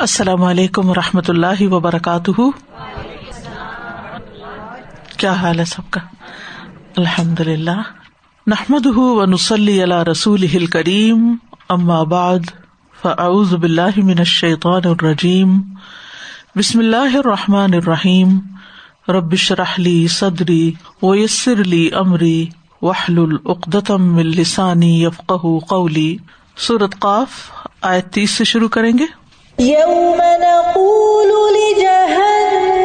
السلام 0.00 0.42
علیکم 0.42 0.90
و 0.90 0.94
رحمۃ 0.94 1.28
اللہ 1.28 1.62
وبرکاتہ۔ 1.62 2.40
کیا 5.16 5.32
حال 5.32 5.60
ہے 5.60 5.64
سب 5.64 5.90
کا؟ 5.90 6.00
الحمد 6.96 7.40
للہ 7.40 7.82
نحمد 8.46 8.86
و 8.86 9.24
نسلی 9.24 9.82
اللہ 9.82 10.02
رسول 10.02 10.66
کریم 10.66 11.36
ام 11.68 11.90
آباد 11.90 12.38
فعز 13.02 13.54
بلّہ 13.54 13.96
من 13.96 14.18
الشیطان 14.18 14.82
الرجیم۔ 14.84 15.60
بسم 16.56 16.78
اللہ 16.78 17.16
الرحمٰن 17.16 17.74
الرحیم۔ 17.74 18.38
ربش 19.08 19.52
رحلی 19.52 20.06
صدری 20.08 20.72
ویسر 21.02 21.60
علی 21.60 21.90
عمری 21.90 22.46
وحل 22.82 23.18
العقدم 23.18 24.16
السانی 24.16 25.02
یفق 25.02 25.32
قولی۔ 25.68 26.16
صورت 26.56 26.98
قاف 26.98 27.30
آئے 27.82 28.00
تیس 28.00 28.30
سے 28.30 28.44
شروع 28.44 28.68
کریں 28.68 28.92
گے۔ 28.98 29.27
يوم 29.60 30.18
نقول 30.40 31.28
لجهنم 31.54 32.77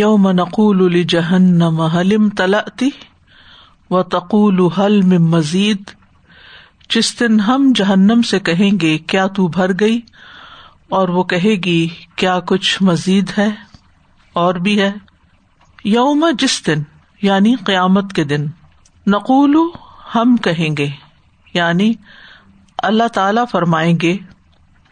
یوم 0.00 0.30
نقول 0.30 0.92
لجہنم 0.92 1.86
هل 1.94 2.14
امتلأت 2.14 2.84
و 3.90 4.02
تقول 4.02 4.60
هل 4.60 5.02
من 5.02 5.30
مزید 5.30 5.90
جس 6.90 7.20
دن 7.20 7.40
ہم 7.40 7.72
جہنم 7.74 8.22
سے 8.22 8.38
کہیں 8.38 8.80
گے، 8.80 8.98
کیا 8.98 9.26
تو 9.26 9.48
بھر 9.48 9.70
گئی؟ 9.80 10.00
اور 10.88 11.08
وہ 11.08 11.24
کہے 11.24 11.54
گی، 11.64 11.88
کیا 12.16 12.40
کچھ 12.40 12.82
مزید 12.82 13.30
ہے؟ 13.38 13.48
اور 14.32 14.54
بھی 14.54 14.80
ہے۔ 14.80 14.92
یوم 15.84 16.26
جس 16.38 16.66
دن 16.66 16.82
یعنی 17.22 17.54
قیامت 17.54 18.12
کے 18.12 18.24
دن، 18.24 18.46
نقول 19.06 19.56
ہم 20.14 20.36
کہیں 20.36 20.76
گے 20.76 20.88
یعنی 21.54 21.92
اللہ 22.78 23.08
تعالی 23.08 23.40
فرمائیں 23.50 23.98
گے، 24.02 24.16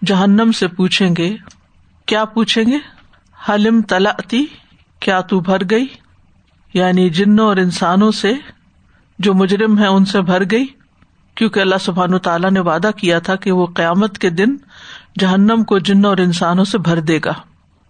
جہنم 0.07 0.53
سے 0.53 0.69
پوچھیں 0.69 1.11
گے، 1.19 1.37
کیا 2.07 2.25
پوچھیں 2.25 2.65
گے؟ 2.65 2.79
حلم 3.49 3.83
تلاتی 3.83 4.47
کیا 5.01 5.21
تو 5.21 5.41
بھر 5.41 5.59
گئی؟ 5.71 5.87
یعنی 6.75 7.11
جنوں 7.11 7.47
اور 7.47 7.57
انسانوں 7.57 8.13
سے 8.13 8.33
جو 9.19 9.35
مجرم 9.35 9.79
ہے 9.79 9.87
ان 9.87 10.05
سے 10.05 10.21
بھر 10.21 10.43
گئی؟ 10.51 10.67
کیونکہ 11.35 11.61
اللہ 11.61 11.75
سبحان 11.81 12.19
تعالیٰ 12.19 12.51
نے 12.51 12.61
وعدہ 12.61 12.91
کیا 12.97 13.19
تھا 13.19 13.37
کہ 13.37 13.53
وہ 13.53 13.67
قیامت 13.67 14.19
کے 14.19 14.31
دن 14.31 14.57
جہنم 15.19 15.65
کو 15.65 15.79
جنوں 15.79 16.11
اور 16.11 16.19
انسانوں 16.19 16.65
سے 16.65 16.79
بھر 16.79 17.01
دے 17.01 17.19
گا۔ 17.25 17.33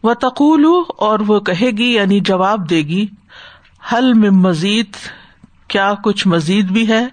وہ 0.02 0.14
تقول 0.14 0.66
اور 0.98 1.18
وہ 1.26 1.40
کہے 1.40 1.70
گی 1.70 1.94
یعنی 1.94 2.20
جواب 2.20 2.70
دے 2.70 2.78
گی 2.78 3.06
حل 3.92 4.12
میں 4.12 4.30
مزید، 4.30 4.96
کیا 5.68 5.94
کچھ 6.04 6.28
مزید 6.28 6.64
بھی 6.64 6.88
ہے؟ 6.88 7.06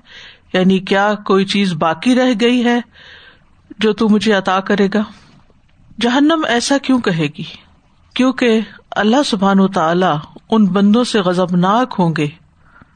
یعنی 0.53 0.79
کیا 0.79 1.13
کوئی 1.25 1.45
چیز 1.45 1.73
باقی 1.73 2.15
رہ 2.15 2.33
گئی 2.41 2.65
ہے 2.65 2.79
جو 3.79 3.93
تو 3.93 4.09
مجھے 4.09 4.33
عطا 4.33 4.59
کرے 4.59 4.87
گا؟ 4.93 5.03
جہنم 6.01 6.45
ایسا 6.47 6.77
کیوں 6.77 6.99
کہے 6.99 7.27
گی؟ 7.37 7.43
کیونکہ 8.13 8.59
اللہ 8.95 9.23
سبحان 9.25 9.59
و 9.59 9.67
تعالی 9.67 10.05
ان 10.49 10.65
بندوں 10.65 11.03
سے 11.03 11.19
غزبناک 11.19 11.95
ہوں 11.99 12.13
گے، 12.17 12.27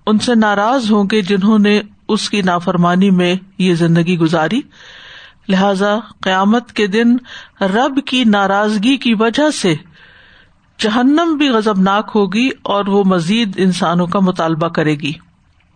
ان 0.06 0.20
سے 0.20 0.36
ناراض 0.36 0.92
ہوں 0.92 1.04
گے 1.12 1.22
جنہوں 1.22 1.60
نے 1.60 1.82
اس 2.08 2.30
کی 2.30 2.42
نافرمانی 2.42 3.12
میں 3.12 3.36
یہ 3.58 3.74
زندگی 3.74 4.18
گزاری۔ 4.18 4.62
لہذا 5.50 5.98
قیامت 6.22 6.72
کے 6.72 6.88
دن 6.88 7.18
رب 7.62 8.00
کی 8.06 8.24
ناراضگی 8.24 8.98
کی 8.98 9.14
وجہ 9.14 9.50
سے 9.52 9.76
جہنم 10.78 11.36
بھی 11.38 11.50
غزبناک 11.50 12.12
ہوگی 12.16 12.50
اور 12.62 12.86
وہ 12.86 13.04
مزید 13.04 13.54
انسانوں 13.58 14.08
کا 14.08 14.20
مطالبہ 14.20 14.68
کرے 14.68 14.96
گی۔ 14.96 15.12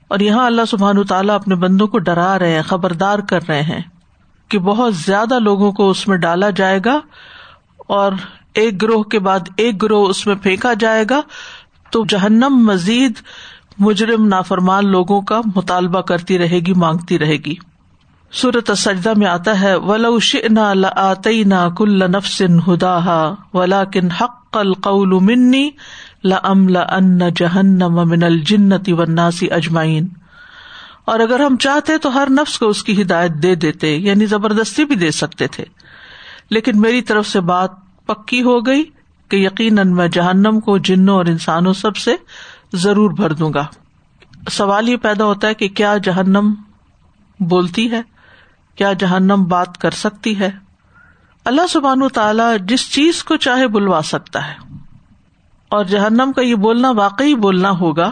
اور 0.07 0.19
یہاں 0.19 0.45
اللہ 0.45 0.61
سبحان 0.67 1.03
تعالیٰ 1.03 1.35
اپنے 1.35 1.55
بندوں 1.55 1.87
کو 1.87 1.99
ڈرا 1.99 2.39
رہے 2.39 2.55
ہیں، 2.55 2.61
خبردار 2.61 3.19
کر 3.19 3.39
رہے 3.47 3.61
ہیں 3.61 3.81
کہ 4.47 4.59
بہت 4.59 4.95
زیادہ 4.95 5.39
لوگوں 5.39 5.71
کو 5.71 5.89
اس 5.89 6.07
میں 6.07 6.17
ڈالا 6.17 6.49
جائے 6.49 6.79
گا 6.85 6.99
اور 7.77 8.11
ایک 8.53 8.81
گروہ 8.81 9.03
کے 9.03 9.19
بعد 9.19 9.39
ایک 9.57 9.83
گروہ 9.83 10.07
اس 10.07 10.27
میں 10.27 10.35
پھینکا 10.35 10.73
جائے 10.79 11.05
گا، 11.09 11.21
تو 11.91 12.05
جہنم 12.05 12.49
مزید 12.49 13.11
مجرم 13.79 14.25
نافرمان 14.25 14.87
لوگوں 14.87 15.21
کا 15.21 15.41
مطالبہ 15.55 16.01
کرتی 16.01 16.37
رہے 16.37 16.59
گی، 16.59 16.73
مانگتی 16.73 17.19
رہے 17.19 17.35
گی۔ 17.35 17.53
سورت 18.31 18.71
سجدہ 18.77 19.13
میں 19.17 19.27
آتا 19.27 19.61
ہے، 19.61 19.75
ولو 19.75 20.19
شئنا 20.19 20.73
لآتینا 20.73 21.69
کل 21.69 22.11
نفس 22.11 22.41
هداها 22.41 23.33
ولكن 23.53 24.11
حق 24.11 24.57
القول 24.57 25.09
مني 25.21 25.69
لأملأن 26.23 27.17
جهنم 27.17 28.09
من 28.09 28.23
الجنة 28.23 28.95
والناس 28.97 29.43
اجمعین 29.51 30.07
اور 31.05 31.19
اگر 31.19 31.39
ہم 31.39 31.55
چاہتے 31.57 31.97
تو 31.97 32.13
ہر 32.13 32.27
نفس 32.29 32.59
کو 32.59 32.67
اس 32.67 32.83
کی 32.83 33.01
ہدایت 33.01 33.31
دے 33.31 33.55
دیتے 33.55 33.95
یعنی 33.95 34.25
زبردستی 34.25 34.85
بھی 34.85 34.95
دے 34.95 35.11
سکتے 35.11 35.47
تھے۔ 35.47 35.63
لیکن 36.49 36.81
میری 36.81 37.01
طرف 37.01 37.27
سے 37.27 37.39
بات 37.39 37.82
پکی 38.05 38.41
ہو 38.41 38.65
گئی 38.65 38.83
کہ 39.29 39.35
یقیناً 39.35 39.95
میں 39.95 40.07
جہنم 40.07 40.59
کو 40.59 40.77
جنوں 40.77 41.15
اور 41.15 41.25
انسانوں 41.25 41.73
سب 41.73 41.97
سے 41.97 42.15
ضرور 42.73 43.11
بھر 43.11 43.33
دوں 43.33 43.53
گا۔ 43.53 43.65
سوال 44.51 44.89
یہ 44.89 44.97
پیدا 44.97 45.25
ہوتا 45.25 45.47
ہے 45.47 45.53
کہ 45.53 45.67
کیا 45.67 45.97
جہنم 45.97 46.53
بولتی 47.39 47.91
ہے؟ 47.91 48.01
کیا 48.75 48.93
جہنم 48.93 49.45
بات 49.47 49.77
کر 49.77 49.91
سکتی 49.91 50.39
ہے؟ 50.39 50.51
اللہ 51.45 51.67
سبحان 51.69 52.07
تعالی 52.13 52.43
جس 52.67 52.91
چیز 52.91 53.23
کو 53.23 53.35
چاہے 53.35 53.67
بلوا 53.67 54.01
سکتا 54.03 54.47
ہے۔ 54.47 54.53
اور 55.69 55.85
جہنم 55.85 56.31
کا 56.35 56.41
یہ 56.41 56.55
بولنا 56.55 56.91
واقعی 56.91 57.35
بولنا 57.35 57.69
ہوگا۔ 57.69 58.11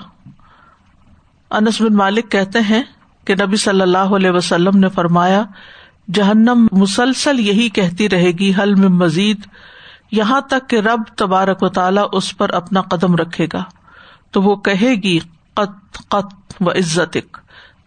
انس 1.51 1.81
بن 1.81 1.95
مالک 1.95 2.31
کہتے 2.31 2.59
ہیں 2.59 2.83
کہ 3.25 3.35
نبی 3.41 3.55
صلی 3.55 3.81
اللہ 3.81 3.97
علیہ 3.97 4.31
وسلم 4.31 4.77
نے 4.77 4.89
فرمایا، 4.89 5.43
جہنم 6.13 6.67
مسلسل 6.71 7.39
یہی 7.39 7.69
کہتی 7.69 8.09
رہے 8.09 8.31
گی، 8.31 8.53
حل 8.57 8.75
میں 8.75 8.89
مزید 8.89 9.41
یہاں 10.11 10.41
تک 10.41 10.69
کہ 10.69 10.75
رب 10.75 11.03
تبارک 11.17 11.63
و 11.63 11.69
تعالیٰ 11.69 12.07
اس 12.11 12.37
پر 12.37 12.49
اپنا 12.49 12.81
قدم 12.81 13.15
رکھے 13.15 13.47
گا۔ 13.53 13.63
تو 14.31 14.41
وہ 14.41 14.55
کہے 14.55 14.95
گی 14.95 15.19
قط 15.53 15.97
قط 16.07 16.53
و 16.59 16.71
عزت 16.71 17.17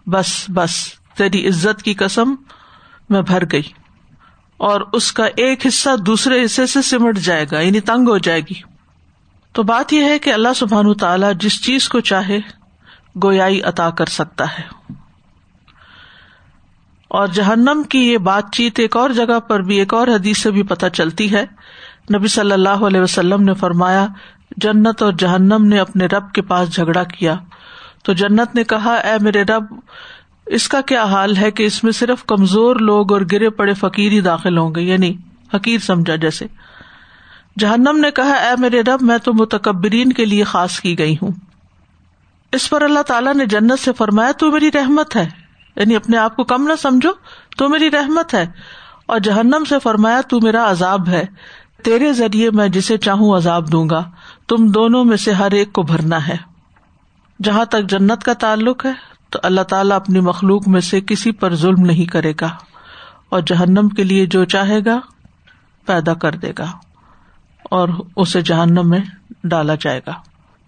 بس 0.06 0.44
بس، 0.48 0.94
تیری 1.16 1.48
عزت 1.48 1.82
کی 1.82 1.94
قسم 1.94 2.34
میں 3.10 3.22
بھر 3.22 3.42
گئی۔ 3.52 3.62
اور 4.56 4.80
اس 4.92 5.12
کا 5.12 5.24
ایک 5.24 5.66
حصہ 5.66 5.96
دوسرے 5.96 6.44
حصے 6.44 6.66
سے 6.66 6.82
سمٹ 6.82 7.18
جائے 7.18 7.46
گا 7.52 7.60
یعنی 7.60 7.80
تنگ 7.80 8.08
ہو 8.08 8.18
جائے 8.18 8.40
گی۔ 8.40 8.60
تو 9.52 9.62
بات 9.62 9.92
یہ 9.92 10.04
ہے 10.04 10.18
کہ 10.18 10.32
اللہ 10.32 10.48
سبحان 10.56 10.94
تعالیٰ 10.94 11.32
جس 11.34 11.64
چیز 11.64 11.88
کو 11.88 12.00
چاہے، 12.00 12.38
گویائی 13.22 13.62
عطا 13.62 13.90
کر 13.90 14.06
سکتا 14.06 14.44
ہے۔ 14.58 14.92
اور 17.08 17.26
جہنم 17.26 17.82
کی 17.82 18.12
یہ 18.12 18.18
بات 18.18 18.44
چیت 18.52 18.80
ایک 18.80 18.96
اور 18.96 19.10
جگہ 19.10 19.40
پر 19.40 19.60
بھی، 19.60 19.76
ایک 19.76 19.94
اور 19.94 20.08
حدیث 20.08 20.38
سے 20.38 20.50
بھی 20.50 20.62
پتہ 20.62 20.86
چلتی 20.92 21.32
ہے 21.32 21.44
نبی 22.12 22.28
صلی 22.28 22.52
اللہ 22.52 22.68
علیہ 22.68 23.00
وسلم 23.00 23.42
نے 23.42 23.54
فرمایا، 23.54 24.06
جنت 24.56 25.02
اور 25.02 25.12
جہنم 25.12 25.64
نے 25.64 25.78
اپنے 25.78 26.06
رب 26.06 26.32
کے 26.32 26.42
پاس 26.42 26.74
جھگڑا 26.74 27.04
کیا۔ 27.04 27.34
تو 28.04 28.12
جنت 28.12 28.54
نے 28.54 28.64
کہا، 28.64 28.94
اے 28.94 29.12
میرے 29.20 29.42
رب، 29.42 29.64
اس 30.46 30.68
کا 30.68 30.80
کیا 30.80 31.04
حال 31.04 31.36
ہے 31.36 31.50
کہ 31.50 31.62
اس 31.62 31.84
میں 31.84 31.92
صرف 31.92 32.24
کمزور 32.24 32.76
لوگ 32.76 33.12
اور 33.12 33.20
گرے 33.32 33.50
پڑے 33.50 33.74
فقیر 33.74 34.12
ہی 34.12 34.20
داخل 34.20 34.58
ہوں 34.58 34.74
گے؟ 34.74 34.80
یعنی 34.80 35.16
حقیر 35.54 35.78
سمجھا 35.78 36.16
جیسے۔ 36.16 36.46
جہنم 37.58 37.98
نے 37.98 38.10
کہا، 38.10 38.32
اے 38.32 38.52
میرے 38.58 38.80
رب، 38.80 39.02
میں 39.02 39.18
تو 39.18 39.32
متکبرین 39.32 40.12
کے 40.12 40.24
لیے 40.24 40.44
خاص 40.44 40.80
کی 40.80 40.98
گئی 40.98 41.14
ہوں۔ 41.22 41.30
اس 42.52 42.70
پر 42.70 42.82
اللہ 42.82 43.02
تعالیٰ 43.02 43.34
نے 43.34 43.46
جنت 43.46 43.78
سے 43.78 43.92
فرمایا، 43.92 44.32
تو 44.32 44.50
میری 44.50 44.72
رحمت 44.72 45.16
ہے۔ 45.16 45.28
یعنی 45.76 45.96
اپنے 45.96 46.16
آپ 46.16 46.36
کو 46.36 46.44
کم 46.44 46.62
نہ 46.62 46.72
سمجھو، 46.82 47.10
تو 47.58 47.68
میری 47.68 47.90
رحمت 47.90 48.34
ہے۔ 48.34 48.46
اور 49.06 49.20
جہنم 49.20 49.64
سے 49.68 49.78
فرمایا، 49.78 50.20
تو 50.20 50.40
میرا 50.40 50.70
عذاب 50.70 51.08
ہے۔ 51.08 51.24
تیرے 51.84 52.12
ذریعے 52.12 52.50
میں 52.50 52.68
جسے 52.68 52.98
چاہوں 52.98 53.36
عذاب 53.36 53.72
دوں 53.72 53.88
گا، 53.90 54.02
تم 54.48 54.66
دونوں 54.68 55.04
میں 55.04 55.16
سے 55.16 55.32
ہر 55.32 55.50
ایک 55.50 55.72
کو 55.72 55.82
بھرنا 55.82 56.28
ہے۔ 56.28 56.36
جہاں 57.42 57.64
تک 57.64 57.88
جنت 57.88 58.22
کا 58.22 58.32
تعلق 58.32 58.86
ہے، 58.86 58.92
تو 59.30 59.38
اللہ 59.42 59.60
تعالیٰ 59.60 59.96
اپنی 59.96 60.20
مخلوق 60.20 60.68
میں 60.68 60.80
سے 60.80 61.00
کسی 61.00 61.32
پر 61.32 61.54
ظلم 61.54 61.80
نہیں 61.80 62.04
کرے 62.04 62.32
گا، 62.40 62.48
اور 63.28 63.40
جہنم 63.40 63.88
کے 63.88 64.04
لیے 64.04 64.26
جو 64.26 64.44
چاہے 64.44 64.78
گا، 64.86 65.00
پیدا 65.86 66.14
کر 66.14 66.36
دے 66.36 66.52
گا، 66.58 66.70
اور 67.70 67.88
اسے 68.16 68.40
جہنم 68.40 68.88
میں 68.88 69.00
ڈالا 69.44 69.74
جائے 69.80 70.00
گا۔ 70.06 70.12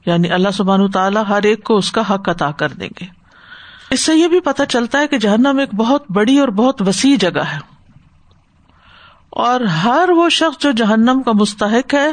یعنی 0.06 0.30
اللہ 0.30 0.48
سبحان 0.50 0.90
تعالیٰ 0.90 1.22
ہر 1.28 1.42
ایک 1.42 1.64
کو 1.64 1.76
اس 1.76 1.92
کا 1.92 2.14
حق 2.14 2.28
عطا 2.28 2.50
کر 2.50 2.68
دیں 2.68 2.88
گے۔ 3.00 3.06
اس 3.90 4.00
سے 4.00 4.14
یہ 4.14 4.28
بھی 4.28 4.40
پتا 4.40 4.66
چلتا 4.66 4.98
ہے 4.98 5.08
کہ 5.08 5.18
جہنم 5.18 5.58
ایک 5.58 5.74
بہت 5.74 6.04
بڑی 6.10 6.38
اور 6.38 6.48
بہت 6.48 6.82
وسیع 6.82 7.16
جگہ 7.20 7.44
ہے۔ 7.52 7.75
اور 9.32 9.60
ہر 9.60 10.10
وہ 10.16 10.28
شخص 10.28 10.62
جو 10.62 10.70
جہنم 10.70 11.22
کا 11.22 11.32
مستحق 11.32 11.94
ہے، 11.94 12.12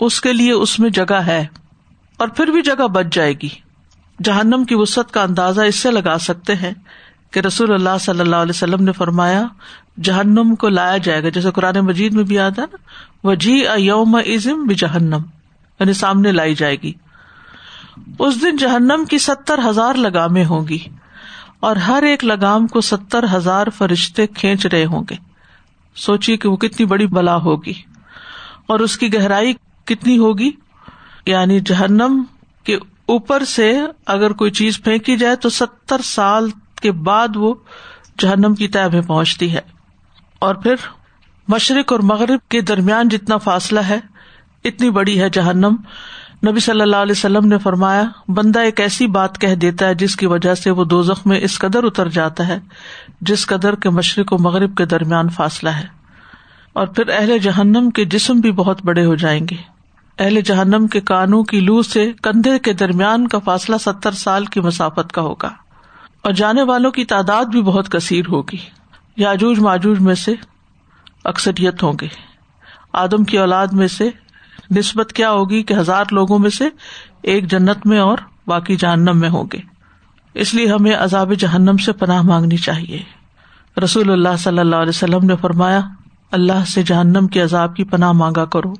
اس 0.00 0.20
کے 0.20 0.32
لیے 0.32 0.52
اس 0.52 0.78
میں 0.78 0.90
جگہ 0.90 1.20
ہے، 1.26 1.46
اور 2.16 2.28
پھر 2.28 2.46
بھی 2.46 2.62
جگہ 2.62 2.86
بچ 2.88 3.06
جائے 3.12 3.32
گی۔ 3.42 3.48
جہنم 4.24 4.64
کی 4.64 4.74
وسط 4.74 5.10
کا 5.10 5.22
اندازہ 5.22 5.60
اس 5.60 5.76
سے 5.76 5.90
لگا 5.90 6.18
سکتے 6.18 6.54
ہیں 6.54 6.72
کہ 7.30 7.40
رسول 7.40 7.72
اللہ 7.72 7.98
صلی 8.00 8.20
اللہ 8.20 8.36
علیہ 8.36 8.50
وسلم 8.50 8.82
نے 8.84 8.92
فرمایا، 8.92 9.42
جہنم 10.02 10.54
کو 10.54 10.68
لایا 10.68 10.96
جائے 10.96 11.22
گا۔ 11.22 11.28
جیسے 11.28 11.50
قرآن 11.50 11.78
مجید 11.78 12.14
میں 12.14 12.24
بھی 12.24 12.38
آتا 12.38 12.62
نا 12.62 12.76
وہ 13.24 13.34
جی 13.34 13.52
یوم 13.78 14.14
ازم 14.16 14.64
بھی 14.64 14.74
جہنم 14.74 15.22
یعنی 15.80 15.92
سامنے 15.92 16.32
لائی 16.32 16.54
جائے 16.54 16.76
گی۔ 16.82 16.92
اس 18.18 18.40
دن 18.42 18.56
جہنم 18.56 19.04
کی 19.04 19.18
ستر 19.18 19.60
ہزار 19.68 19.94
لگامیں 19.94 20.44
ہوں 20.44 20.68
گی 20.68 20.78
اور 21.60 21.76
ہر 21.76 22.02
ایک 22.02 22.24
لگام 22.24 22.66
کو 22.66 22.80
ستر 22.80 23.24
ہزار 23.32 23.66
فرشتے 23.78 24.26
کھینچ 24.26 24.66
رہے 24.66 24.84
ہوں 24.84 25.04
گے۔ 25.10 25.16
سوچیے 25.94 26.36
کہ 26.36 26.48
وہ 26.48 26.56
کتنی 26.56 26.86
بڑی 26.86 27.06
بلا 27.06 27.36
ہوگی 27.36 27.72
اور 28.66 28.80
اس 28.80 28.98
کی 28.98 29.14
گہرائی 29.14 29.54
کتنی 29.84 30.18
ہوگی؟ 30.18 30.50
یعنی 31.26 31.60
جہنم 31.60 32.22
کے 32.64 32.76
اوپر 33.06 33.44
سے 33.44 33.80
اگر 34.06 34.32
کوئی 34.32 34.50
چیز 34.50 34.82
پھینکی 34.82 35.16
جائے 35.16 35.36
تو 35.36 35.48
ستر 35.48 36.00
سال 36.04 36.50
کے 36.82 36.92
بعد 36.92 37.28
وہ 37.34 37.54
جہنم 38.18 38.54
کی 38.54 38.68
طے 38.68 38.88
میں 38.92 39.02
پہنچتی 39.02 39.52
ہے۔ 39.52 39.60
اور 40.38 40.54
پھر 40.54 40.74
مشرق 41.48 41.92
اور 41.92 42.00
مغرب 42.00 42.48
کے 42.48 42.60
درمیان 42.60 43.08
جتنا 43.08 43.36
فاصلہ 43.36 43.80
ہے، 43.80 43.98
اتنی 44.64 44.90
بڑی 44.90 45.20
ہے 45.20 45.30
جہنم۔ 45.30 45.76
نبی 46.48 46.60
صلی 46.60 46.80
اللہ 46.80 46.96
علیہ 46.96 47.12
وسلم 47.12 47.46
نے 47.46 47.58
فرمایا، 47.58 48.04
بندہ 48.28 48.58
ایک 48.58 48.80
ایسی 48.80 49.06
بات 49.06 49.38
کہہ 49.38 49.54
دیتا 49.54 49.86
ہے 49.86 49.94
جس 49.94 50.16
کی 50.16 50.26
وجہ 50.26 50.54
سے 50.54 50.70
وہ 50.70 50.84
دو 50.84 51.02
میں 51.26 51.40
اس 51.42 51.58
قدر 51.58 51.84
اتر 51.84 52.08
جاتا 52.08 52.48
ہے، 52.48 52.58
جس 53.20 53.46
قدر 53.46 53.74
کے 53.74 53.90
مشرق 53.90 54.32
و 54.32 54.36
مغرب 54.38 54.76
کے 54.76 54.84
درمیان 54.86 55.28
فاصلہ 55.28 55.68
ہے۔ 55.68 55.86
اور 56.72 56.86
پھر 56.86 57.08
اہل 57.08 57.38
جہنم 57.38 57.90
کے 57.90 58.04
جسم 58.04 58.34
بھی 58.34 58.52
بہت 58.52 58.80
بڑے 58.84 59.04
ہو 59.04 59.14
جائیں 59.14 59.46
گے۔ 59.50 59.56
اہل 60.18 60.40
جہنم 60.40 60.86
کے 60.86 61.00
کانوں 61.00 61.44
کی 61.44 61.60
لو 61.60 61.82
سے 61.82 62.12
کندھے 62.22 62.58
کے 62.58 62.72
درمیان 62.72 63.28
کا 63.28 63.38
فاصلہ 63.38 63.76
ستر 63.76 64.12
سال 64.12 64.44
کی 64.44 64.60
مسافت 64.60 65.12
کا 65.12 65.22
ہوگا۔ 65.22 65.50
اور 66.22 66.32
جانے 66.32 66.62
والوں 66.62 66.90
کی 66.90 67.04
تعداد 67.04 67.44
بھی 67.44 67.62
بہت 67.62 67.88
کثیر 67.88 68.24
ہوگی۔ 68.28 68.58
یاجوج 69.16 69.58
ماجوج 69.58 70.00
میں 70.00 70.14
سے 70.14 70.34
اکثریت 71.24 71.82
ہوں 71.82 71.92
گے۔ 72.00 72.08
آدم 72.92 73.24
کی 73.24 73.38
اولاد 73.38 73.66
میں 73.66 73.88
سے 73.88 74.10
نسبت 74.76 75.12
کیا 75.12 75.30
ہوگی 75.30 75.62
کہ 75.62 75.74
ہزار 75.74 76.04
لوگوں 76.10 76.38
میں 76.38 76.50
سے 76.50 76.68
ایک 77.22 77.50
جنت 77.50 77.86
میں 77.86 77.98
اور 77.98 78.18
باقی 78.46 78.76
جہنم 78.76 79.18
میں 79.18 79.28
ہوں 79.28 79.44
گے۔ 79.52 79.58
اس 80.34 80.54
لیے 80.54 80.66
ہمیں 80.66 80.94
عذاب 80.94 81.32
جہنم 81.38 81.76
سے 81.76 81.92
پناہ 81.92 82.22
مانگنی 82.22 82.56
چاہیے۔ 82.56 83.02
رسول 83.84 84.10
اللہ 84.10 84.36
صلی 84.38 84.58
اللہ 84.58 84.76
علیہ 84.76 84.88
وسلم 84.88 85.24
نے 85.24 85.36
فرمایا، 85.40 85.80
اللہ 86.30 86.64
سے 86.66 86.82
جہنم 86.82 87.26
کے 87.26 87.40
عذاب 87.40 87.76
کی 87.76 87.84
پناہ 87.84 88.12
مانگا 88.12 88.44
کرو۔ 88.44 88.74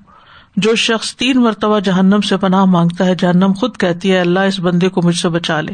جو 0.57 0.75
شخص 0.75 1.17
تین 1.17 1.43
مرتبہ 1.43 1.81
جہنم 1.81 2.21
سے 2.21 2.37
پناہ 2.37 2.65
مانگتا 2.65 3.05
ہے، 3.07 3.15
جہنم 3.15 3.53
خود 3.57 3.77
کہتی 3.77 4.13
ہے، 4.13 4.21
اللہ 4.21 4.41
اس 4.41 4.61
بندے 4.61 4.89
کو 4.89 5.03
مجھ 5.05 5.17
سے 5.17 5.29
بچا 5.29 5.61
لے۔ 5.61 5.73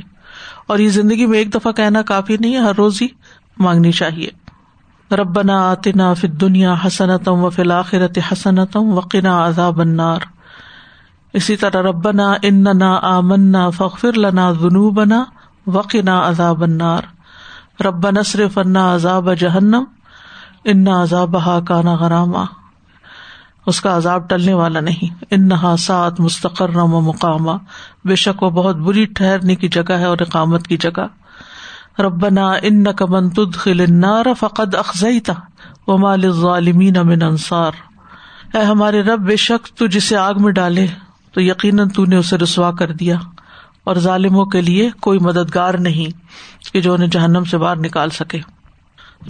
اور 0.67 0.79
یہ 0.79 0.89
زندگی 0.89 1.27
میں 1.27 1.39
ایک 1.39 1.55
دفعہ 1.55 1.73
کہنا 1.73 2.03
کافی 2.03 2.37
نہیں 2.41 2.55
ہے، 2.55 2.59
ہر 2.59 2.75
روز 2.79 3.03
ہی 3.03 3.07
مانگنی 3.59 3.93
چاہیے۔ 3.93 4.48
ربنا 5.13 5.71
آتنا 5.71 6.15
فی 6.15 6.29
دنیا 6.29 6.75
حسنتم 6.87 7.45
و 7.45 7.51
فی 7.51 7.71
آخرت 7.73 8.19
حسنتم 8.33 8.89
وقنا 8.89 9.47
عذاب 9.47 9.81
النار۔ 9.81 10.19
اسی 11.33 11.57
طرح 11.57 11.83
ربنا 11.83 12.35
اننا 12.43 12.99
آمنا 13.03 13.71
فاغفر 13.71 14.13
لنا 14.13 14.53
ذنوبنا 14.53 15.25
وقنا 15.67 16.29
عذاب 16.29 16.63
النار۔ 16.63 17.03
ربنا 17.83 18.21
اصرف 18.21 18.59
عنا 18.59 18.95
عذاب 18.95 19.35
جہنم 19.35 19.85
انا 20.65 21.03
عذابها 21.03 21.59
کانا 21.69 21.95
غراما۔ 21.95 22.45
اس 23.67 23.81
کا 23.81 23.97
عذاب 23.97 24.29
ٹلنے 24.29 24.55
والا 24.55 24.81
نہیں، 24.81 25.25
انہا 25.31 25.77
سات 25.79 26.21
مستقر 26.21 26.77
و 26.77 27.01
مقامہ 27.01 27.51
بے 28.05 28.15
شک 28.15 28.43
وہ 28.43 28.51
بہت 28.51 28.77
بری 28.77 29.05
ٹھہرنے 29.05 29.55
کی 29.55 29.69
جگہ 29.69 29.93
ہے 29.93 30.05
اور 30.05 30.17
اقامت 30.21 30.67
کی 30.67 30.77
جگہ۔ 30.77 31.07
ربنا 31.99 32.53
ان 32.63 32.85
کا 32.85 33.07
من 33.09 33.31
تدخل 33.31 33.81
النار 33.81 34.25
فقد 34.41 34.75
اخذیتا 34.75 35.33
وما 35.87 36.17
للظالمین 36.17 36.97
من 37.05 37.23
انصار۔ 37.23 37.73
اے 38.55 38.63
ہمارے 38.63 39.03
رب، 39.03 39.21
بے 39.21 39.37
شک 39.37 39.79
تو 39.79 39.87
جسے 39.87 40.17
آگ 40.17 40.35
میں 40.39 40.53
ڈالے، 40.53 40.87
تو 41.33 41.41
یقیناً 41.41 41.89
تو 41.89 42.05
نے 42.05 42.17
اسے 42.17 42.39
رسوا 42.39 42.73
کر 42.73 42.93
دیا۔ 42.93 43.17
اور 43.85 43.97
ظالموں 43.97 44.47
کے 44.47 44.61
لیے 44.61 44.91
کوئی 45.01 45.19
مددگار 45.19 45.75
نہیں 45.75 46.07
کہ 46.73 46.81
جو 46.81 46.95
انہیں 46.95 47.09
جہنم 47.09 47.45
سے 47.45 47.59
باہر 47.59 47.77
نکال 47.77 48.11
سکے۔ 48.11 48.41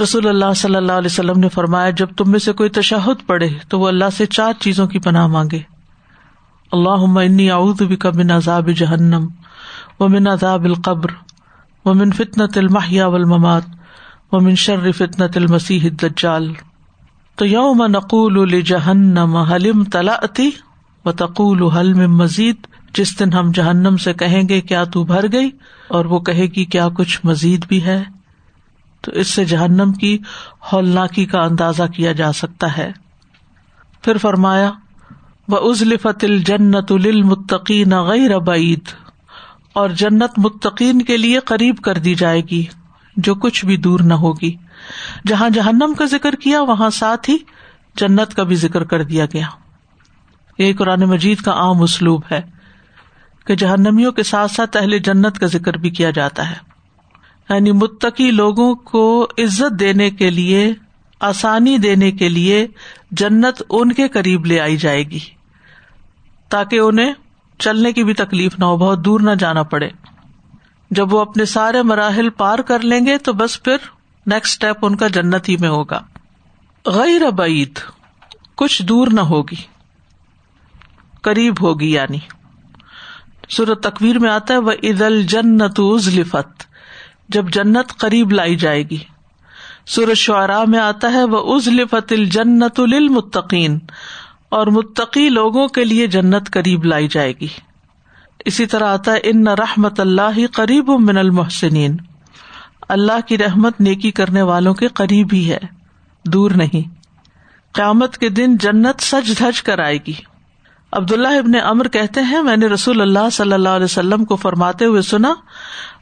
رسول 0.02 0.28
اللہ 0.28 0.52
صلی 0.56 0.74
اللہ 0.74 0.92
علیہ 0.92 1.06
وسلم 1.06 1.40
نے 1.40 1.48
فرمایا، 1.48 1.90
جب 1.90 2.08
تم 2.16 2.30
میں 2.30 2.38
سے 2.38 2.52
کوئی 2.52 2.70
تشہد 2.70 3.26
پڑے 3.26 3.48
تو 3.68 3.80
وہ 3.80 3.88
اللہ 3.88 4.04
سے 4.16 4.26
چار 4.26 4.52
چیزوں 4.60 4.86
کی 4.86 4.98
پناہ 4.98 5.26
مانگے۔ 5.26 5.60
اللہ 6.72 7.20
انی 7.20 7.50
اعوذ 7.50 7.82
بک 7.82 8.06
من 8.06 8.30
عذاب 8.30 8.68
جہنم 8.68 9.26
و 10.00 10.08
من 10.08 10.26
عذاب 10.26 10.64
القبر۔ 10.64 11.10
ومن 11.88 12.10
فتنة 12.10 12.48
المحیا 12.56 13.06
والممات، 13.06 13.62
ومن 14.32 14.54
شر 14.54 14.92
فتنة 14.92 15.28
المسیح 15.34 15.80
الدجال. 15.84 16.52
تو 17.36 17.46
یوم 17.46 17.86
نقول 17.86 18.50
لجہنم، 18.50 19.36
هل 19.36 19.70
امتلأتی 19.74 20.50
وتقول 21.04 21.62
هل 21.62 21.94
من 21.94 22.16
مزید؟ 22.16 22.56
جس 22.94 23.20
دن 23.20 23.32
ہم 23.32 23.50
جہنم 23.54 23.96
سے 23.96 24.12
کہیں 24.12 24.48
گے، 24.48 24.60
کیا 24.60 24.84
تو 24.84 25.04
بھر 25.04 25.32
گئی؟ 25.32 25.50
اور 25.88 26.04
وہ 26.04 26.18
کہے 26.18 26.46
گی، 26.46 26.64
کیا 26.64 26.88
کچھ 26.88 27.20
مزید 27.24 27.66
بھی 27.66 27.84
ہے؟ 27.84 28.04
تو 29.00 29.12
اس 29.12 29.28
سے 29.28 29.44
جہنم 29.44 29.92
کی 29.92 30.18
ہولناکی 30.72 31.26
کا 31.26 31.40
اندازہ 31.42 31.82
کیا 31.94 32.12
جا 32.12 32.32
سکتا 32.32 32.76
ہے۔ 32.76 32.92
پھر 34.02 34.16
فرمایا 34.16 34.70
وہ 35.48 35.70
ازلفت 35.70 36.24
الجنت 36.24 36.92
للمتقین 36.92 37.90
غیر 37.90 38.38
بعید 38.38 39.07
اور 39.78 39.90
جنت 39.90 40.30
متقین 40.36 41.02
کے 41.02 41.16
لیے 41.16 41.38
قریب 41.38 41.76
کر 41.76 41.98
دی 41.98 42.14
جائے 42.14 42.40
گی، 42.40 42.64
جو 43.16 43.34
کچھ 43.34 43.66
بھی 43.66 43.76
دور 43.76 44.00
نہ 44.00 44.14
ہوگی۔ 44.14 44.56
جہاں 45.26 45.50
جہنم 45.50 45.94
کا 45.98 46.04
ذکر 46.04 46.34
کیا، 46.34 46.62
وہاں 46.62 46.90
ساتھ 46.90 47.30
ہی 47.30 47.36
جنت 47.96 48.34
کا 48.34 48.42
بھی 48.42 48.56
ذکر 48.56 48.84
کر 48.84 49.02
دیا 49.02 49.24
گیا۔ 49.24 49.46
یہ 50.58 50.72
قرآن 50.74 51.00
مجید 51.00 51.40
کا 51.40 51.52
عام 51.52 51.82
اسلوب 51.82 52.22
ہے 52.32 52.40
کہ 53.46 53.54
جہنمیوں 53.54 54.12
کے 54.12 54.22
ساتھ 54.22 54.52
ساتھ 54.52 54.76
اہل 54.76 54.98
جنت 54.98 55.38
کا 55.38 55.46
ذکر 55.46 55.76
بھی 55.76 55.90
کیا 55.90 56.10
جاتا 56.10 56.50
ہے۔ 56.50 56.56
یعنی 57.50 57.72
متقی 57.72 58.30
لوگوں 58.30 58.74
کو 58.74 59.28
عزت 59.38 59.80
دینے 59.80 60.10
کے 60.10 60.30
لیے، 60.30 60.74
آسانی 61.20 61.78
دینے 61.78 62.10
کے 62.10 62.28
لیے 62.28 62.66
جنت 63.10 63.62
ان 63.70 63.92
کے 63.92 64.08
قریب 64.08 64.46
لے 64.46 64.60
آئی 64.60 64.76
جائے 64.76 65.02
گی، 65.02 65.20
تاکہ 66.48 66.78
انہیں 66.78 67.12
چلنے 67.58 67.92
کی 67.92 68.04
بھی 68.04 68.14
تکلیف 68.14 68.58
نہ 68.58 68.64
ہو، 68.64 68.76
بہت 68.76 69.04
دور 69.04 69.20
نہ 69.20 69.30
جانا 69.38 69.62
پڑے۔ 69.62 69.90
جب 70.90 71.14
وہ 71.14 71.20
اپنے 71.20 71.44
سارے 71.44 71.82
مراحل 71.82 72.30
پار 72.30 72.58
کر 72.58 72.80
لیں 72.80 73.06
گے 73.06 73.18
تو 73.18 73.32
بس 73.32 73.62
پھر 73.62 73.76
نیکسٹ 74.26 74.64
اسٹیپ 74.64 74.76
ان 74.82 74.96
کا 74.96 75.08
جنت 75.08 75.48
ہی 75.48 75.56
میں 75.56 75.68
ہوگا۔ 75.68 76.00
غیر 76.86 77.30
بعید 77.30 77.78
کچھ 78.54 78.82
دور 78.82 79.08
نہ 79.12 79.20
ہوگی، 79.20 79.56
قریب 81.22 81.54
ہوگی 81.60 81.92
یعنی۔ 81.92 82.18
سورت 83.48 83.82
تکویر 83.82 84.18
میں 84.18 84.30
آتا 84.30 84.54
ہے 84.54 84.58
وہ 84.58 84.72
عید 84.82 85.02
الجنت 85.02 85.80
لفت 86.08 86.64
جب 87.28 87.48
جنت 87.48 87.96
قریب 87.96 88.32
لائی 88.32 88.56
جائے 88.56 88.82
گی۔ 88.82 88.98
سورج 89.86 90.16
شعرا 90.16 90.64
میں 90.64 90.78
آتا 90.78 91.12
ہے 91.12 91.24
وہ 91.24 91.54
از 91.54 91.68
لفت 91.68 92.12
الجنت 92.12 92.80
المتقین 92.80 93.78
اور 94.48 94.66
متقی 94.66 95.28
لوگوں 95.28 95.68
کے 95.68 95.84
لیے 95.84 96.06
جنت 96.06 96.50
قریب 96.52 96.84
لائی 96.84 97.08
جائے 97.08 97.32
گی۔ 97.40 97.46
اسی 98.44 98.66
طرح 98.66 98.86
آتا 98.86 99.12
ہے، 99.12 99.18
ان 99.22 99.48
رحمت 99.48 100.00
اللہ 100.00 100.46
قریب 100.52 100.88
من 100.88 101.18
المحسنین۔ 101.18 101.96
اللہ 102.88 103.26
کی 103.26 103.38
رحمت 103.38 103.80
نیکی 103.80 104.10
کرنے 104.10 104.42
والوں 104.42 104.74
کے 104.74 104.88
قریب 104.88 105.28
ہی 105.32 105.50
ہے، 105.50 105.58
دور 106.24 106.50
نہیں۔ 106.50 106.94
قیامت 107.72 108.18
کے 108.18 108.28
دن 108.28 108.56
جنت 108.56 109.02
سج 109.02 109.38
دھج 109.38 109.62
کر 109.62 109.78
آئے 109.78 109.98
گی۔ 110.06 110.12
عبداللہ 110.92 111.28
ابن 111.28 111.52
امر 111.62 111.88
کہتے 111.88 112.22
ہیں، 112.22 112.42
میں 112.42 112.56
نے 112.56 112.66
رسول 112.66 113.00
اللہ 113.00 113.30
صلی 113.32 113.52
اللہ 113.52 113.68
علیہ 113.68 113.84
وسلم 113.84 114.24
کو 114.24 114.36
فرماتے 114.36 114.84
ہوئے 114.84 115.02
سنا، 115.02 115.34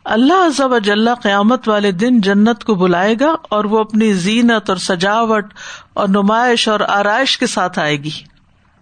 اللہ 0.05 0.47
عزب 0.47 0.75
اجلّہ 0.75 1.11
قیامت 1.23 1.69
والے 1.69 1.93
دن 1.93 2.21
جنت 2.21 2.65
کو 2.65 2.75
بلائے 2.75 3.15
گا 3.21 3.35
اور 3.51 3.65
وہ 3.65 3.79
اپنی 3.79 4.13
زینت 4.13 4.71
اور 4.71 4.77
سجاوٹ 4.77 5.55
اور 5.95 6.09
نمائش 6.09 6.69
اور 6.69 6.81
آرائش 6.81 7.39
کے 7.39 7.47
ساتھ 7.47 7.79
آئے 7.79 7.97
گی۔ 7.97 8.36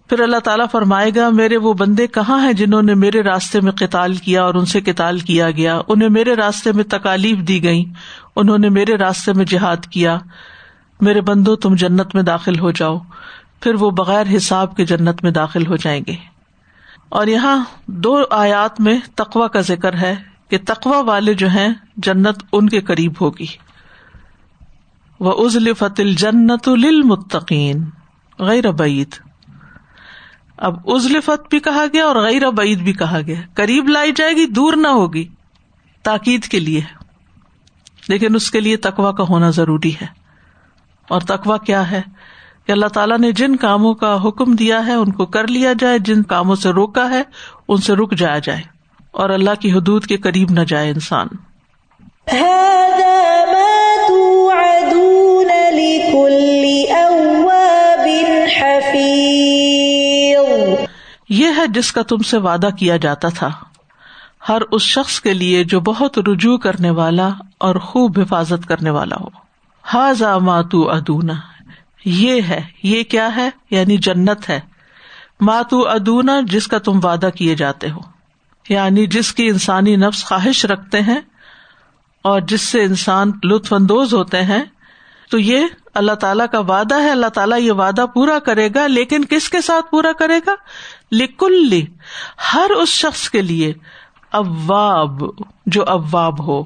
پھر 0.09 0.19
اللہ 0.19 0.37
تعالیٰ 0.37 0.65
فرمائے 0.71 1.11
گا، 1.15 1.29
میرے 1.29 1.57
وہ 1.57 1.73
بندے 1.73 2.07
کہاں 2.07 2.45
ہیں 2.45 2.53
جنہوں 2.53 2.81
نے 2.81 2.93
میرے 2.93 3.21
راستے 3.21 3.61
میں 3.61 3.71
قتال 3.71 4.13
کیا 4.13 4.43
اور 4.43 4.53
ان 4.53 4.65
سے 4.65 4.81
قتال 4.81 5.19
کیا 5.19 5.51
گیا؟ 5.51 5.81
انہیں 5.87 6.09
میرے 6.09 6.33
راستے 6.33 6.71
میں 6.71 6.83
تکالیف 6.83 7.37
دی 7.37 7.63
گئی 7.63 7.85
انہوں 8.35 8.57
نے 8.57 8.69
میرے 8.69 8.95
راستے 8.95 9.33
میں 9.33 9.45
جہاد 9.45 9.77
کیا۔ 9.77 10.17
میرے 11.01 11.21
بندو، 11.21 11.55
تم 11.55 11.75
جنت 11.75 12.15
میں 12.15 12.23
داخل 12.23 12.59
ہو 12.59 12.71
جاؤ، 12.71 12.97
پھر 13.61 13.73
وہ 13.73 13.89
بغیر 13.89 14.25
حساب 14.37 14.77
کے 14.77 14.85
جنت 14.85 15.23
میں 15.23 15.31
داخل 15.31 15.67
ہو 15.67 15.75
جائیں 15.75 16.01
گے۔ 16.07 16.15
اور 17.09 17.27
یہاں 17.27 17.63
دو 17.87 18.23
آیات 18.29 18.81
میں 18.81 18.99
تقوا 19.15 19.47
کا 19.47 19.61
ذکر 19.61 19.93
ہے 19.93 20.15
کہ 20.49 20.57
تقوا 20.65 21.01
والے 21.01 21.33
جو 21.33 21.47
ہیں، 21.49 21.69
جنت 21.97 22.43
ان 22.51 22.69
کے 22.69 22.79
قریب 22.79 23.13
ہوگی۔ 23.21 23.45
وہ 25.19 25.45
ازل 25.45 25.73
فتل 25.73 26.13
جنت 26.13 26.67
المتقین 26.67 27.83
غیر 28.39 28.71
بعید 28.71 29.24
اب 30.57 30.75
ازل 30.85 31.21
فت 31.21 31.49
بھی 31.49 31.59
کہا 31.59 31.85
گیا 31.93 32.05
اور 32.05 32.15
غیر 32.15 32.49
بعید 32.49 32.79
بھی 32.79 32.93
کہا 32.93 33.19
گیا 33.27 33.35
قریب 33.53 33.89
لائی 33.89 34.11
جائے 34.15 34.33
گی، 34.33 34.45
دور 34.45 34.73
نہ 34.73 34.87
ہوگی۔ 34.87 35.27
تاکید 36.03 36.43
کے 36.43 36.59
لیے 36.59 36.81
لیکن 38.07 38.35
اس 38.35 38.51
کے 38.51 38.59
لیے 38.59 38.77
تقوا 38.77 39.11
کا 39.11 39.23
ہونا 39.29 39.49
ضروری 39.49 39.91
ہے۔ 40.01 40.05
اور 41.07 41.21
تقوا 41.21 41.57
کیا 41.57 41.91
ہے؟ 41.91 42.01
کہ 42.67 42.71
اللہ 42.71 42.85
تعالیٰ 42.85 43.17
نے 43.17 43.31
جن 43.31 43.55
کاموں 43.55 43.93
کا 43.93 44.17
حکم 44.27 44.55
دیا 44.55 44.85
ہے، 44.87 44.93
ان 44.93 45.11
کو 45.11 45.25
کر 45.25 45.47
لیا 45.47 45.73
جائے۔ 45.79 45.99
جن 45.99 46.23
کاموں 46.23 46.55
سے 46.55 46.69
روکا 46.69 47.09
ہے، 47.09 47.23
ان 47.67 47.77
سے 47.77 47.93
رک 47.93 48.13
جایا 48.17 48.39
جائے۔ 48.39 48.61
اور 49.11 49.29
اللہ 49.29 49.49
کی 49.59 49.71
حدود 49.71 50.05
کے 50.05 50.17
قریب 50.17 50.51
نہ 50.51 50.59
جائے 50.59 50.89
انسان۔ 50.89 51.27
یہ 61.29 61.47
ہے 61.57 61.67
جس 61.67 61.91
کا 61.91 62.01
تم 62.01 62.17
سے 62.17 62.37
وعدہ 62.37 62.69
کیا 62.79 62.97
جاتا 62.97 63.29
تھا۔ 63.29 63.51
ہر 64.49 64.61
اس 64.71 64.81
شخص 64.81 65.21
کے 65.21 65.33
لیے 65.33 65.63
جو 65.63 65.79
بہت 65.79 66.19
رجوع 66.19 66.57
کرنے 66.57 66.89
والا 66.89 67.29
اور 67.57 67.75
خوب 67.75 68.19
حفاظت 68.19 68.67
کرنے 68.67 68.89
والا 68.89 69.15
ہو۔ 69.21 69.27
ہاضا 69.93 70.37
ماتو 70.37 70.91
ادونا 70.91 71.33
یہ 72.05 72.41
ہے۔ 72.41 72.61
یہ 72.83 73.03
کیا 73.03 73.35
ہے؟ 73.35 73.49
یعنی 73.69 73.97
جنت 73.97 74.49
ہے۔ 74.49 74.59
ماتو 75.41 75.89
ادونا 75.89 76.33
جس 76.43 76.67
کا 76.67 76.77
تم 76.77 76.99
وعدہ 77.03 77.29
کیے 77.35 77.55
جاتے 77.55 77.91
ہو۔ 77.91 77.99
یعنی 78.69 79.07
جس 79.07 79.33
کی 79.33 79.47
انسانی 79.47 79.95
نفس 79.95 80.25
خواہش 80.25 80.65
رکھتے 80.65 81.01
ہیں 81.01 81.19
اور 82.21 82.41
جس 82.41 82.61
سے 82.61 82.83
انسان 82.83 83.31
لطف 83.43 83.73
اندوز 83.73 84.13
ہوتے 84.13 84.41
ہیں 84.41 84.63
تو 85.29 85.39
یہ 85.39 85.67
اللہ 85.93 86.11
تعالیٰ 86.11 86.45
کا 86.51 86.59
وعدہ 86.59 87.01
ہے، 87.01 87.11
اللہ 87.11 87.27
تعالیٰ 87.27 87.59
یہ 87.59 87.71
وعدہ 87.71 88.05
پورا 88.13 88.39
کرے 88.39 88.69
گا، 88.75 88.87
لیکن 88.87 89.25
کس 89.25 89.49
کے 89.49 89.61
ساتھ 89.61 89.91
پورا 89.91 90.11
کرے 90.11 90.39
گا؟ 90.47 90.55
لکل 91.11 91.81
ہر 92.53 92.69
اس 92.69 92.89
شخص 92.89 93.29
کے 93.29 93.41
لیے 93.41 93.73
اواب، 94.31 95.23
جو 95.65 95.85
اواب 95.85 96.47
ہو، 96.47 96.63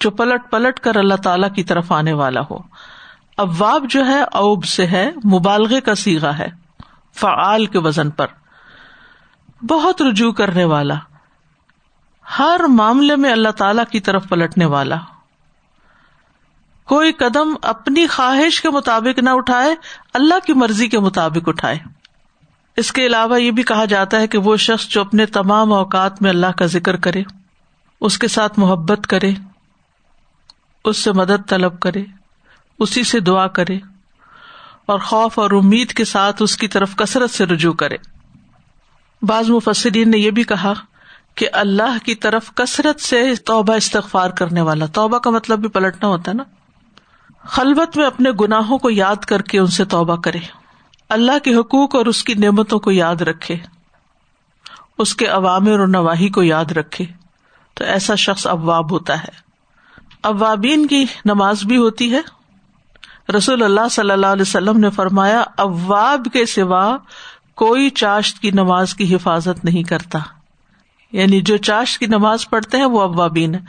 جو 0.00 0.10
پلٹ 0.10 0.50
پلٹ 0.50 0.80
کر 0.80 0.96
اللہ 0.96 1.14
تعالی 1.14 1.46
کی 1.54 1.64
طرف 1.64 1.92
آنے 1.92 2.12
والا 2.12 2.40
ہو۔ 2.50 2.58
اواب 3.36 3.84
جو 3.88 4.06
ہے، 4.06 4.22
اوب 4.22 4.64
سے 4.64 4.86
ہے، 4.86 5.10
مبالغے 5.24 5.80
کا 5.80 5.94
سیگا 5.94 6.38
ہے، 6.38 6.48
فعال 7.14 7.66
کے 7.66 7.78
وزن 7.78 8.10
پر۔ 8.10 8.26
بہت 9.62 10.02
رجوع 10.02 10.32
کرنے 10.32 10.64
والا۔ 10.64 10.94
ہر 12.38 12.60
معاملے 12.68 13.16
میں 13.16 13.32
اللہ 13.32 13.48
تعالی 13.48 13.82
کی 13.90 14.00
طرف 14.00 14.28
پلٹنے 14.28 14.64
والا۔ 14.64 14.96
کوئی 16.88 17.12
قدم 17.12 17.54
اپنی 17.62 18.06
خواہش 18.06 18.60
کے 18.60 18.70
مطابق 18.70 19.18
نہ 19.18 19.30
اٹھائے، 19.30 19.74
اللہ 20.14 20.46
کی 20.46 20.52
مرضی 20.52 20.88
کے 20.88 20.98
مطابق 20.98 21.48
اٹھائے۔ 21.48 21.78
اس 22.76 22.92
کے 22.92 23.06
علاوہ 23.06 23.40
یہ 23.42 23.50
بھی 23.50 23.62
کہا 23.62 23.84
جاتا 23.84 24.20
ہے 24.20 24.26
کہ 24.26 24.38
وہ 24.38 24.56
شخص 24.56 24.88
جو 24.88 25.00
اپنے 25.00 25.26
تمام 25.26 25.72
اوقات 25.72 26.22
میں 26.22 26.30
اللہ 26.30 26.46
کا 26.46 26.66
ذکر 26.66 26.96
کرے، 26.96 27.22
اس 28.00 28.18
کے 28.18 28.28
ساتھ 28.28 28.58
محبت 28.58 29.06
کرے، 29.06 29.32
اس 30.84 30.96
سے 30.96 31.12
مدد 31.12 31.48
طلب 31.48 31.80
کرے، 31.80 32.04
اسی 32.78 33.04
سے 33.04 33.20
دعا 33.20 33.46
کرے، 33.46 33.78
اور 34.86 34.98
خوف 34.98 35.38
اور 35.38 35.50
امید 35.50 35.92
کے 35.92 36.04
ساتھ 36.04 36.42
اس 36.42 36.56
کی 36.56 36.68
طرف 36.68 36.96
کثرت 36.96 37.30
سے 37.30 37.46
رجوع 37.46 37.72
کرے۔ 37.72 37.96
بعض 39.22 39.50
مفسرین 39.50 40.10
نے 40.10 40.18
یہ 40.18 40.30
بھی 40.30 40.42
کہا 40.42 40.72
کہ 41.34 41.48
اللہ 41.52 42.04
کی 42.04 42.14
طرف 42.14 42.54
کثرت 42.54 43.00
سے 43.00 43.34
توبہ 43.34 43.74
استغفار 43.74 44.30
کرنے 44.30 44.60
والا، 44.60 44.86
توبہ 44.86 45.18
کا 45.18 45.30
مطلب 45.30 45.58
بھی 45.58 45.68
پلٹنا 45.68 46.08
ہوتا 46.08 46.30
ہے 46.30 46.36
نا۔ 46.36 46.42
خلبت 47.48 47.96
میں 47.96 48.06
اپنے 48.06 48.30
گناہوں 48.40 48.78
کو 48.78 48.90
یاد 48.90 49.16
کر 49.16 49.42
کے 49.42 49.58
ان 49.58 49.66
سے 49.66 49.84
توبہ 49.84 50.16
کرے۔ 50.16 50.38
اللہ 51.08 51.38
کے 51.38 51.54
حقوق 51.54 51.94
اور 51.94 52.06
اس 52.06 52.24
کی 52.24 52.34
نعمتوں 52.34 52.78
کو 52.78 52.90
یاد 52.90 53.16
رکھے۔ 53.16 53.56
اس 54.98 55.14
کے 55.14 55.26
عوامر 55.26 55.78
اور 55.78 55.88
نواحی 55.88 56.28
کو 56.28 56.42
یاد 56.42 56.72
رکھے۔ 56.72 57.04
تو 57.74 57.84
ایسا 57.84 58.14
شخص 58.14 58.46
ابواب 58.46 58.92
ہوتا 58.92 59.18
ہے۔ 59.18 59.46
اوابین 60.22 60.86
کی 60.86 61.04
نماز 61.24 61.64
بھی 61.64 61.76
ہوتی 61.76 62.14
ہے۔ 62.14 62.20
رسول 63.36 63.62
اللہ 63.62 63.88
صلی 63.90 64.10
اللہ 64.10 64.26
علیہ 64.26 64.42
وسلم 64.42 64.78
نے 64.78 64.90
فرمایا، 64.90 65.44
اواب 65.56 66.26
کے 66.32 66.46
سوا 66.46 66.96
کوئی 67.54 67.90
چاشت 67.90 68.38
کی 68.38 68.50
نماز 68.50 68.94
کی 68.94 69.14
حفاظت 69.14 69.64
نہیں 69.64 69.82
کرتا۔ 69.82 70.18
یعنی 71.16 71.40
جو 71.40 71.56
چاشت 71.56 71.98
کی 71.98 72.06
نماز 72.06 72.50
پڑھتے 72.50 72.76
ہیں 72.76 72.84
وہ 72.84 73.00
اوابین 73.00 73.54
ہے 73.54 73.60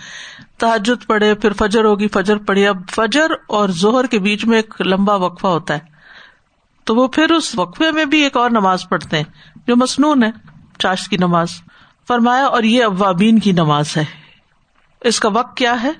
تحجد 0.58 1.08
پڑھے، 1.08 1.34
پھر 1.34 1.54
فجر 1.54 1.84
ہوگی، 1.84 2.08
فجر 2.08 2.38
پڑھے 2.38 2.68
اب 2.68 2.78
فجر 2.90 3.28
اور 3.48 3.70
زہر 3.70 4.06
کے 4.06 4.20
بیچ 4.20 4.46
میں 4.46 4.58
ایک 4.58 4.82
لمبا 4.82 5.16
وقفہ 5.16 5.48
ہوتا 5.48 5.74
ہے۔ 5.74 5.80
تو 6.84 6.96
وہ 6.96 7.08
پھر 7.08 7.32
اس 7.32 7.60
وقفے 7.60 7.92
میں 7.92 8.06
بھی 8.06 8.22
ایک 8.22 8.38
اور 8.38 8.50
نماز 8.50 8.90
پڑھتے 8.90 9.18
ہیں 9.18 9.24
جو 9.68 9.76
مصنون 9.76 10.24
ہے 10.24 10.32
چاشت 10.80 11.10
کی 11.10 11.18
نماز۔ 11.18 11.48
فرمایا، 12.08 12.46
اور 12.46 12.64
یہ 12.64 12.84
اوابین 12.84 13.40
کی 13.40 13.52
نماز 13.52 13.98
ہے۔ 13.98 14.06
اس 15.02 15.20
کا 15.20 15.30
وقت 15.30 15.58
کیا 15.58 15.84
ہے؟ 15.84 15.92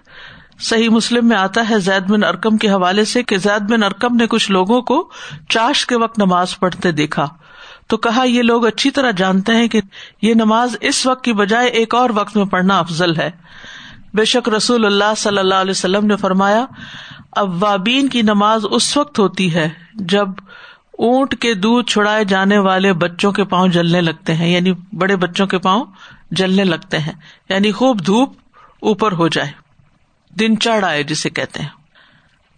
صحیح 0.60 0.90
مسلم 0.90 1.28
میں 1.28 1.38
آتا 1.38 1.70
ہے 1.70 1.80
زید 1.80 2.10
بن 2.10 2.24
ارکم 2.24 2.58
کے 2.58 2.70
حوالے 2.70 3.06
سے 3.06 3.24
کہ 3.24 3.38
زید 3.38 3.72
بن 3.72 3.84
ارکم 3.84 4.16
نے 4.16 4.28
کچھ 4.28 4.52
لوگوں 4.52 4.82
کو 4.82 5.10
چاش 5.50 5.86
کے 5.86 5.96
وقت 5.96 6.20
نماز 6.20 6.60
پڑھتے 6.60 6.92
دیکھا۔ 6.92 7.28
تو 7.88 7.98
کہا، 7.98 8.24
یہ 8.24 8.42
لوگ 8.42 8.66
اچھی 8.66 8.92
طرح 8.92 9.12
جانتے 9.12 9.56
ہیں 9.56 9.68
کہ 9.68 9.82
یہ 10.22 10.34
نماز 10.34 10.76
اس 10.82 11.06
وقت 11.06 11.24
کی 11.24 11.34
بجائے 11.34 11.68
ایک 11.68 11.96
اور 11.96 12.10
وقت 12.16 12.38
میں 12.38 12.46
پڑھنا 12.46 12.80
افضل 12.80 13.16
ہے۔ 13.16 13.32
بے 14.14 14.26
شک 14.26 14.50
رسول 14.50 14.86
اللہ 14.86 15.14
صلی 15.18 15.38
اللہ 15.38 15.56
علیہ 15.56 15.72
وسلم 15.72 16.06
نے 16.06 16.16
فرمایا، 16.16 16.66
اوابین 17.30 18.08
کی 18.08 18.22
نماز 18.22 18.66
اس 18.72 18.98
وقت 18.98 19.20
ہوتی 19.20 19.54
ہے 19.54 19.70
جب 19.94 20.28
اونٹ 20.92 21.36
کے 21.42 21.54
دودھ 21.54 21.90
چھڑائے 21.90 22.26
جانے 22.26 22.58
والے 22.58 22.94
بچوں 22.94 23.32
کے 23.32 23.44
پاؤں 23.44 23.68
جلنے 23.68 24.02
لگتے 24.02 24.36
ہیں 24.36 24.50
یعنی 24.50 24.74
بڑے 24.94 25.16
بچوں 25.16 25.48
کے 25.48 25.58
پاؤں 25.58 25.86
جلنے 26.32 26.64
لگتے 26.64 27.00
ہیں 27.00 27.14
یعنی 27.50 27.72
خوب 27.72 28.06
دھوپ 28.06 28.34
اوپر 28.80 29.12
ہو 29.12 29.28
جائے، 29.28 29.52
دن 30.40 30.60
چڑھ 30.60 30.86
آئے 30.86 31.04
جسے 31.04 31.30
کہتے 31.30 31.62
ہیں۔ 31.62 31.70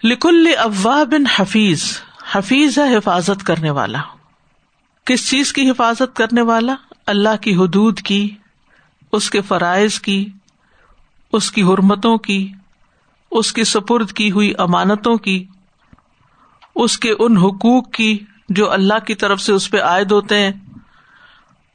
لکل 0.03 0.47
افواہ 0.57 1.03
بن 1.03 1.23
حفیظ 1.25 1.83
حفیظ 2.31 2.79
ہے 2.79 2.95
حفاظت 2.95 3.43
کرنے 3.43 3.69
والا۔ 3.69 3.99
کس 5.05 5.29
چیز 5.29 5.53
کی 5.53 5.69
حفاظت 5.69 6.15
کرنے 6.15 6.41
والا؟ 6.41 6.75
اللہ 7.05 7.35
کی 7.41 7.55
حدود 7.55 7.99
کی، 7.99 8.35
اس 9.11 9.29
کے 9.29 9.41
فرائض 9.41 9.99
کی، 9.99 10.29
اس 11.33 11.51
کی 11.51 11.63
حرمتوں 11.63 12.17
کی، 12.17 12.51
اس 13.31 13.53
کی 13.53 13.63
سپرد 13.63 14.11
کی 14.11 14.31
ہوئی 14.31 14.53
امانتوں 14.57 15.17
کی، 15.17 15.45
اس 16.75 16.97
کے 16.97 17.13
ان 17.19 17.37
حقوق 17.37 17.91
کی 17.91 18.19
جو 18.49 18.71
اللہ 18.71 19.05
کی 19.07 19.15
طرف 19.15 19.41
سے 19.41 19.53
اس 19.53 19.71
پہ 19.71 19.81
عائد 19.81 20.11
ہوتے 20.11 20.39
ہیں۔ 20.39 20.51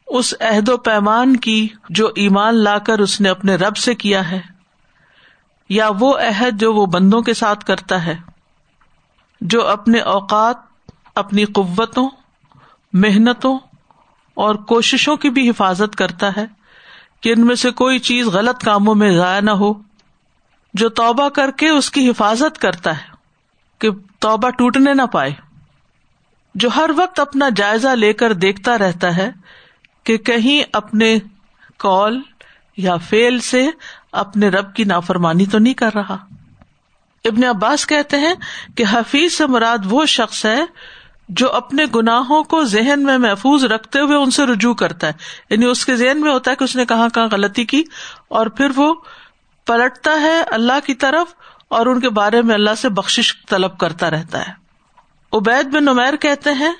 اس 0.06 0.34
عہد 0.40 0.68
و 0.68 0.76
پیمان 0.76 1.36
کی 1.36 1.68
جو 1.88 2.08
ایمان 2.16 2.54
لا 2.54 2.78
کر 2.78 2.98
اس 2.98 3.20
نے 3.20 3.28
اپنے 3.28 3.54
رب 3.54 3.76
سے 3.76 3.94
کیا 3.94 4.30
ہے۔ 4.30 4.40
یا 5.68 5.88
وہ 5.98 6.18
عہد 6.18 6.60
جو 6.60 6.74
وہ 6.74 6.86
بندوں 6.86 7.22
کے 7.22 7.34
ساتھ 7.34 7.64
کرتا 7.64 8.06
ہے، 8.06 8.16
جو 9.40 9.68
اپنے 9.68 9.98
اوقات، 9.98 10.56
اپنی 11.14 11.44
قوتوں 11.44 12.08
محنتوں 12.94 13.58
اور 14.34 14.54
کوششوں 14.54 15.16
کی 15.16 15.30
بھی 15.30 15.50
حفاظت 15.50 15.96
کرتا 15.96 16.36
ہے 16.36 16.46
کہ 17.20 17.32
ان 17.32 17.46
میں 17.46 17.54
سے 17.54 17.70
کوئی 17.70 17.98
چیز 17.98 18.26
غلط 18.26 18.64
کاموں 18.64 18.94
میں 18.94 19.16
ضائع 19.16 19.40
نہ 19.40 19.50
ہو، 19.50 19.72
جو 20.74 20.88
توبہ 20.88 21.28
کر 21.28 21.50
کے 21.50 21.68
اس 21.68 21.90
کی 21.90 22.10
حفاظت 22.10 22.58
کرتا 22.58 22.96
ہے، 22.96 23.04
کہ 23.78 23.88
توبہ 24.18 24.50
ٹوٹنے 24.50 24.94
نہ 24.94 25.02
پائے۔ 25.02 25.30
جو 26.54 26.68
ہر 26.76 26.90
وقت 26.96 27.20
اپنا 27.20 27.48
جائزہ 27.56 27.88
لے 27.88 28.12
کر 28.12 28.32
دیکھتا 28.32 28.78
رہتا 28.78 29.16
ہے 29.16 29.30
کہ 30.04 30.16
کہیں 30.16 30.64
اپنے 30.72 31.18
کال 31.78 32.20
یا 32.76 32.96
فیل 32.96 33.38
سے 33.38 33.68
اپنے 34.12 34.48
رب 34.48 34.74
کی 34.74 34.84
نافرمانی 34.84 35.46
تو 35.46 35.58
نہیں 35.58 35.74
کر 35.74 35.94
رہا۔ 35.94 36.16
ابن 37.24 37.44
عباس 37.44 37.86
کہتے 37.86 38.16
ہیں 38.16 38.34
کہ 38.76 38.84
حفیظ 38.90 39.32
سے 39.32 39.46
مراد 39.46 39.78
وہ 39.84 40.06
شخص 40.06 40.46
ہے 40.46 40.60
جو 41.28 41.52
اپنے 41.52 41.84
گناہوں 41.94 42.42
کو 42.42 42.64
ذہن 42.64 43.04
میں 43.04 43.18
محفوظ 43.18 43.64
رکھتے 43.64 44.00
ہوئے 44.00 44.16
ان 44.16 44.30
سے 44.30 44.46
رجوع 44.46 44.74
کرتا 44.74 45.06
ہے۔ 45.06 45.12
یعنی 45.50 45.66
اس 45.66 45.86
کے 45.86 45.96
ذہن 45.96 46.20
میں 46.20 46.32
ہوتا 46.32 46.50
ہے 46.50 46.56
کہ 46.56 46.64
اس 46.64 46.76
نے 46.76 46.86
کہاں 46.86 47.08
کہاں 47.08 47.28
غلطی 47.32 47.64
کی 47.64 47.84
اور 48.28 48.46
پھر 48.46 48.66
وہ 48.76 48.94
پلٹتا 49.66 50.20
ہے 50.20 50.40
اللہ 50.40 50.86
کی 50.86 50.94
طرف 50.94 51.34
اور 51.68 51.86
ان 51.86 52.00
کے 52.00 52.08
بارے 52.08 52.42
میں 52.42 52.54
اللہ 52.54 52.74
سے 52.78 52.88
بخش 52.88 53.36
طلب 53.48 53.78
کرتا 53.78 54.10
رہتا 54.10 54.48
ہے۔ 54.48 54.52
عبید 55.32 55.74
بن 55.74 55.88
عمیر 55.88 56.16
کہتے 56.16 56.52
ہیں 56.52 56.72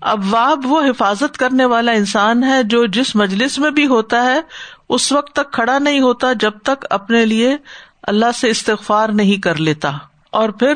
ابواب 0.00 0.60
وہ 0.64 0.82
حفاظت 0.82 1.38
کرنے 1.38 1.64
والا 1.64 1.92
انسان 1.92 2.44
ہے 2.44 2.62
جو 2.62 2.86
جس 2.86 3.16
مجلس 3.16 3.58
میں 3.58 3.70
بھی 3.70 3.86
ہوتا 3.86 4.24
ہے، 4.24 4.40
اس 4.88 5.12
وقت 5.12 5.32
تک 5.32 5.52
کھڑا 5.52 5.78
نہیں 5.78 6.00
ہوتا 6.00 6.32
جب 6.32 6.50
تک 6.58 6.86
اپنے 6.90 7.26
لیے 7.26 7.56
اللہ 8.02 8.32
سے 8.34 8.50
استغفار 8.50 9.08
نہیں 9.08 9.42
کر 9.42 9.54
لیتا۔ 9.54 9.90
اور 10.30 10.48
پھر 10.48 10.74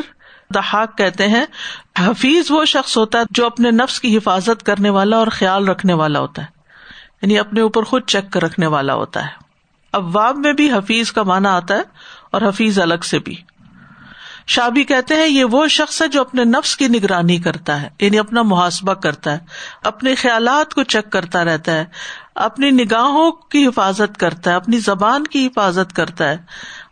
دہاق 0.54 0.99
کہتے 0.99 1.28
ہیں، 1.28 1.44
حفیظ 1.99 2.50
وہ 2.50 2.64
شخص 2.64 2.96
ہوتا 2.96 3.18
ہے 3.18 3.25
جو 3.30 3.46
اپنے 3.46 3.70
نفس 3.70 4.00
کی 4.00 4.16
حفاظت 4.16 4.62
کرنے 4.62 4.90
والا 4.90 5.16
اور 5.16 5.26
خیال 5.26 5.68
رکھنے 5.68 5.92
والا 5.92 6.20
ہوتا 6.20 6.42
ہے 6.42 6.46
یعنی 7.23 7.38
اپنے 7.38 7.61
اوپر 7.61 7.82
خود 7.82 8.02
چیک 8.06 8.32
کر 8.32 8.42
رکھنے 8.42 8.66
والا 8.66 8.94
ہوتا 8.94 9.23
ہے۔ 9.23 9.44
ابواب 9.92 10.37
میں 10.37 10.52
بھی 10.52 10.73
حفیظ 10.73 11.12
کا 11.12 11.23
مانا 11.23 11.56
آتا 11.56 11.75
ہے 11.75 11.82
اور 12.30 12.42
حفیظ 12.42 12.78
الگ 12.78 13.04
سے 13.04 13.18
بھی۔ 13.18 13.34
شابی 14.46 14.84
کہتے 14.84 15.14
ہیں، 15.14 15.26
یہ 15.26 15.44
وہ 15.44 15.68
شخص 15.68 16.02
ہے 16.02 16.08
جو 16.08 16.20
اپنے 16.20 16.44
نفس 16.44 16.76
کی 16.76 16.88
نگرانی 16.88 17.38
کرتا 17.38 17.82
ہے 17.82 17.88
یعنی 18.00 18.18
اپنا 18.18 18.42
محاسبہ 18.42 18.94
کرتا 18.94 19.32
ہے، 19.32 19.38
اپنے 19.82 20.14
خیالات 20.14 20.75
کو 20.75 20.82
چیک 20.82 21.11
کرتا 21.11 21.44
رہتا 21.44 21.73
ہے، 21.73 21.84
اپنی 22.34 22.70
نگاہوں 22.70 23.32
کی 23.32 23.66
حفاظت 23.66 24.18
کرتا 24.18 24.50
ہے، 24.50 24.56
اپنی 24.56 24.78
زبان 24.78 25.26
کی 25.26 25.46
حفاظت 25.46 25.92
کرتا 25.92 26.28
ہے، 26.28 26.37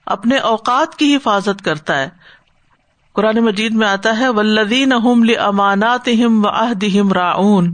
اپنے 0.06 0.36
اوقات 0.36 0.96
کی 0.96 1.16
حفاظت 1.16 1.64
کرتا 1.64 1.98
ہے۔ 1.98 2.08
قرآن 3.12 3.36
مجید 3.36 3.74
میں 3.74 3.88
آتا 3.88 4.18
ہے 4.18 4.28
ولدین 4.28 4.92
امانات 5.40 6.08
ہم 6.08 6.44
و 6.44 6.48
عہدہم 6.48 7.12
راؤن 7.12 7.72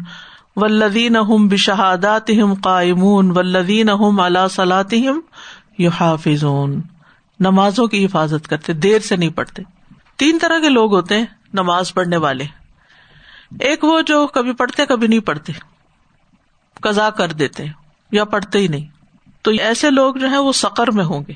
ولدین 0.57 1.17
اہم 1.17 1.49
بشہادات 1.49 2.31
قائمون 2.63 3.31
ولدین 3.37 3.89
اہم 3.89 4.21
اللہ 4.21 4.49
صلاحم 4.51 5.21
یو 5.79 5.91
حافظون 5.91 6.81
نمازوں 7.41 7.87
کی 7.87 8.05
حفاظت 8.05 8.49
کرتے، 8.49 8.73
دیر 8.73 8.99
سے 8.99 9.17
نہیں 9.17 9.31
پڑھتے۔ 9.31 9.63
تین 10.17 10.39
طرح 10.41 10.59
کے 10.59 10.69
لوگ 10.69 10.95
ہوتے 10.95 11.19
ہیں 11.19 11.27
نماز 11.55 11.95
پڑھنے 11.95 12.17
والے۔ 12.17 12.45
ایک 13.61 13.85
وہ 13.85 14.01
جو 14.01 14.27
کبھی 14.27 14.53
پڑھتے، 14.53 14.87
کبھی 14.87 15.07
نہیں 15.07 15.21
پڑھتے۔ 15.21 15.53
قزا 16.83 17.11
کر 17.11 17.29
دیتے 17.29 17.65
یا 18.13 18.25
پڑھتے 18.25 18.59
ہی 18.59 18.69
نہیں۔ 18.69 18.87
تو 19.43 19.51
ایسے 19.51 19.91
لوگ 19.91 20.15
جو 20.15 20.31
ہے 20.31 20.39
وہ 20.39 20.53
سقر 20.53 20.91
میں 20.91 21.05
ہوں 21.05 21.23
گے۔ 21.29 21.33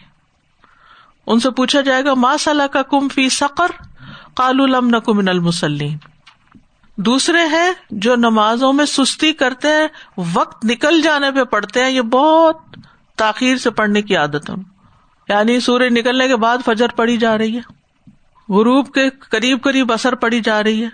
ان 1.26 1.40
سے 1.40 1.50
پوچھا 1.50 1.80
جائے 1.80 2.04
گا، 2.04 2.14
ما 2.14 2.36
صلاح 2.40 2.66
کا 2.66 2.82
کم 2.82 3.08
فی 3.08 3.28
سقر؟ 3.28 3.91
کالو 4.34 4.66
لم 4.66 4.86
نکمن 4.86 5.28
المسلین 5.28 5.98
دوسرے 6.96 7.46
ہیں 7.46 7.72
جو 7.90 8.16
نمازوں 8.16 8.72
میں 8.72 8.84
سستی 8.84 9.32
کرتے 9.32 9.68
ہیں، 9.68 9.88
وقت 10.34 10.64
نکل 10.64 11.02
جانے 11.02 11.30
پہ 11.30 11.44
پڑھتے 11.44 11.84
ہیں، 11.84 11.90
یہ 11.90 12.00
بہت 12.00 12.56
تاخیر 13.16 13.56
سے 13.56 13.70
پڑھنے 13.70 14.02
کی 14.02 14.16
عادت 14.16 14.50
ہے۔ 14.50 14.54
یعنی 15.28 15.60
سورج 15.60 15.98
نکلنے 15.98 16.28
کے 16.28 16.36
بعد 16.36 16.58
فجر 16.64 16.88
پڑی 16.88 17.16
جا 17.16 17.38
رہی 17.38 17.58
ہے۔ 17.58 17.60
غروب 18.48 18.92
کے 18.92 19.10
قریب 19.10 19.62
قریب 19.62 19.92
اثر 19.92 20.14
پڑی 20.14 20.40
جا 20.40 20.62
رہی 20.62 20.84
ہے۔ 20.84 20.88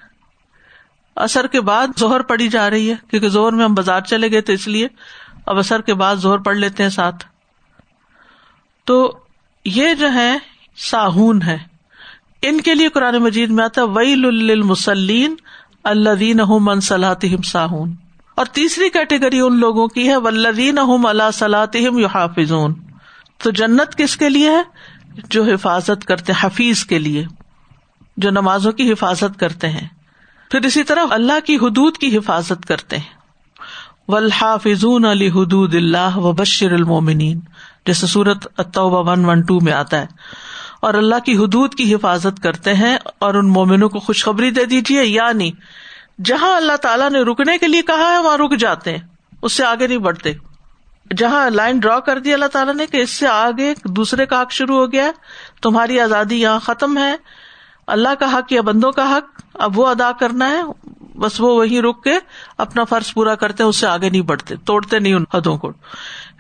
اثر 1.17 1.47
کے 1.47 1.61
بعد 1.61 1.89
زہر 1.97 2.21
پڑی 2.21 2.49
جا 2.49 2.71
رہی 2.71 2.91
ہے، 2.91 2.95
کیونکہ 3.11 3.29
زہر 3.29 3.53
میں 3.53 3.65
ہم 3.65 3.75
بازار 3.75 4.01
چلے 4.01 4.31
گئے 4.31 4.41
تھے 4.41 4.55
اس 4.55 4.69
لیے 4.69 4.89
اب 5.47 5.59
اثر 5.59 5.81
کے 5.81 5.95
بعد 5.95 6.17
زہر 6.17 6.39
پڑھ 6.39 6.57
لیتے 6.57 6.83
ہیں 6.83 6.91
ساتھ۔ 6.91 7.27
تو 8.85 9.19
یہ 9.65 9.95
جو 9.95 10.13
ہے 10.13 10.39
ساہون 10.77 11.43
ہے 11.43 11.59
ان 12.43 12.61
کے 12.61 12.75
لیے 12.75 12.89
قرآن 12.89 13.15
مجید 13.17 13.51
میں 13.51 13.65
آتا 13.65 13.85
وئی 13.85 14.15
للمسلین 14.15 15.35
اللہ 15.85 16.11
دین 16.11 16.41
من 16.49 16.81
صلاحم 16.81 17.43
ساہون 17.43 17.95
اور 18.37 18.47
تیسری 18.47 18.89
کیٹیگری 18.89 19.41
ان 19.41 19.57
لوگوں 19.57 19.89
کی 19.89 20.09
ہے 20.09 20.17
ولدین 20.17 20.79
اللہ 21.09 21.31
صلاحم 21.35 21.99
یو 21.99 22.07
حافظون 22.07 22.75
تو 23.43 23.51
جنت 23.51 23.97
کس 23.97 24.17
کے 24.17 24.29
لیے 24.29 24.51
ہے؟ 24.51 24.63
جو 25.31 25.45
حفاظت 25.45 26.05
کرتے 26.05 26.33
حفیظ 26.41 26.85
کے 26.85 26.99
لیے۔ 26.99 27.27
جو 28.17 28.31
نمازوں 28.31 28.73
کی 28.73 28.93
حفاظت 28.93 29.41
کرتے 29.41 29.69
ہیں۔ 29.69 29.89
پھر 30.51 30.61
اسی 30.61 30.83
طرح 30.83 31.05
اللہ 31.11 31.47
کی 31.47 31.57
حدود 31.57 31.97
کی 31.97 32.17
حفاظت 32.17 32.67
کرتے 32.69 32.97
ہیں۔ 32.97 33.19
ولحافظون 34.09 35.05
علی 35.05 35.29
حدود 35.29 35.75
اللہ 35.75 36.17
و 36.17 36.33
بشر 36.33 36.73
المومنین 36.73 37.41
جیسے 37.87 38.07
سورت 38.07 38.79
ون 38.79 39.25
ون 39.25 39.41
ٹو 39.41 39.61
میں 39.61 39.73
آتا 39.73 40.01
ہے۔ 40.01 40.07
اور 40.81 40.95
اللہ 40.95 41.19
کی 41.25 41.37
حدود 41.37 41.75
کی 41.75 41.95
حفاظت 41.95 42.43
کرتے 42.43 42.75
ہیں 42.75 42.97
اور 43.19 43.35
ان 43.35 43.49
مومنوں 43.49 43.89
کو 43.89 43.99
خوشخبری 43.99 44.51
دے 44.51 44.65
دیجیے 44.65 45.05
یعنی 45.05 45.51
جہاں 46.25 46.57
اللہ 46.57 46.77
تعالیٰ 46.77 47.11
نے 47.11 47.21
رکنے 47.21 47.59
کے 47.59 47.69
لیے 47.69 47.83
کہا 47.83 48.11
ہے، 48.13 48.19
وہاں 48.19 48.37
رک 48.37 48.57
جاتے 48.57 48.91
ہیں، 48.91 48.99
اس 49.43 49.53
سے 49.53 49.65
آگے 49.65 49.87
نہیں 49.87 49.99
بڑھتے۔ 49.99 50.33
جہاں 51.17 51.51
لائن 51.51 51.79
ڈرا 51.79 52.01
کر 52.01 52.19
دی 52.19 52.33
اللہ 52.33 52.47
تعالیٰ 52.47 52.75
نے 52.75 52.87
کہ 52.87 52.97
اس 52.97 53.11
سے 53.11 53.27
آگے 53.27 53.75
دوسرے 53.85 54.27
کا 54.27 54.43
حق 54.43 54.53
شروع 54.53 54.77
ہو 54.77 54.93
گیا 54.93 55.11
تمہاری 55.63 56.01
آزادی 56.01 56.41
یہاں 56.41 56.59
ختم 56.59 56.99
ہے۔ 56.99 57.17
اللہ 57.87 58.15
کا 58.19 58.39
حق 58.39 58.53
یا 58.53 58.61
بندوں 58.61 58.93
کا 58.93 59.17
حق، 59.17 59.41
اب 59.55 59.79
وہ 59.79 59.87
ادا 59.87 60.13
کرنا 60.13 60.51
ہے، 60.51 60.89
بس 61.19 61.41
وہ 61.41 61.57
وہیں 61.57 61.83
رک 61.83 62.05
کے 62.05 62.15
اپنا 62.59 62.85
فرض 62.85 63.13
پورا 63.13 63.35
کرتے 63.35 63.63
ہیں، 63.63 63.69
اس 63.69 63.77
سے 63.77 63.87
آگے 63.87 64.11
نہیں 64.11 64.23
بڑھتے، 64.23 64.55
توڑتے 64.57 64.99
نہیں 64.99 65.15
ان 65.15 65.25
حدوں 65.35 65.59
کو۔ 65.59 65.73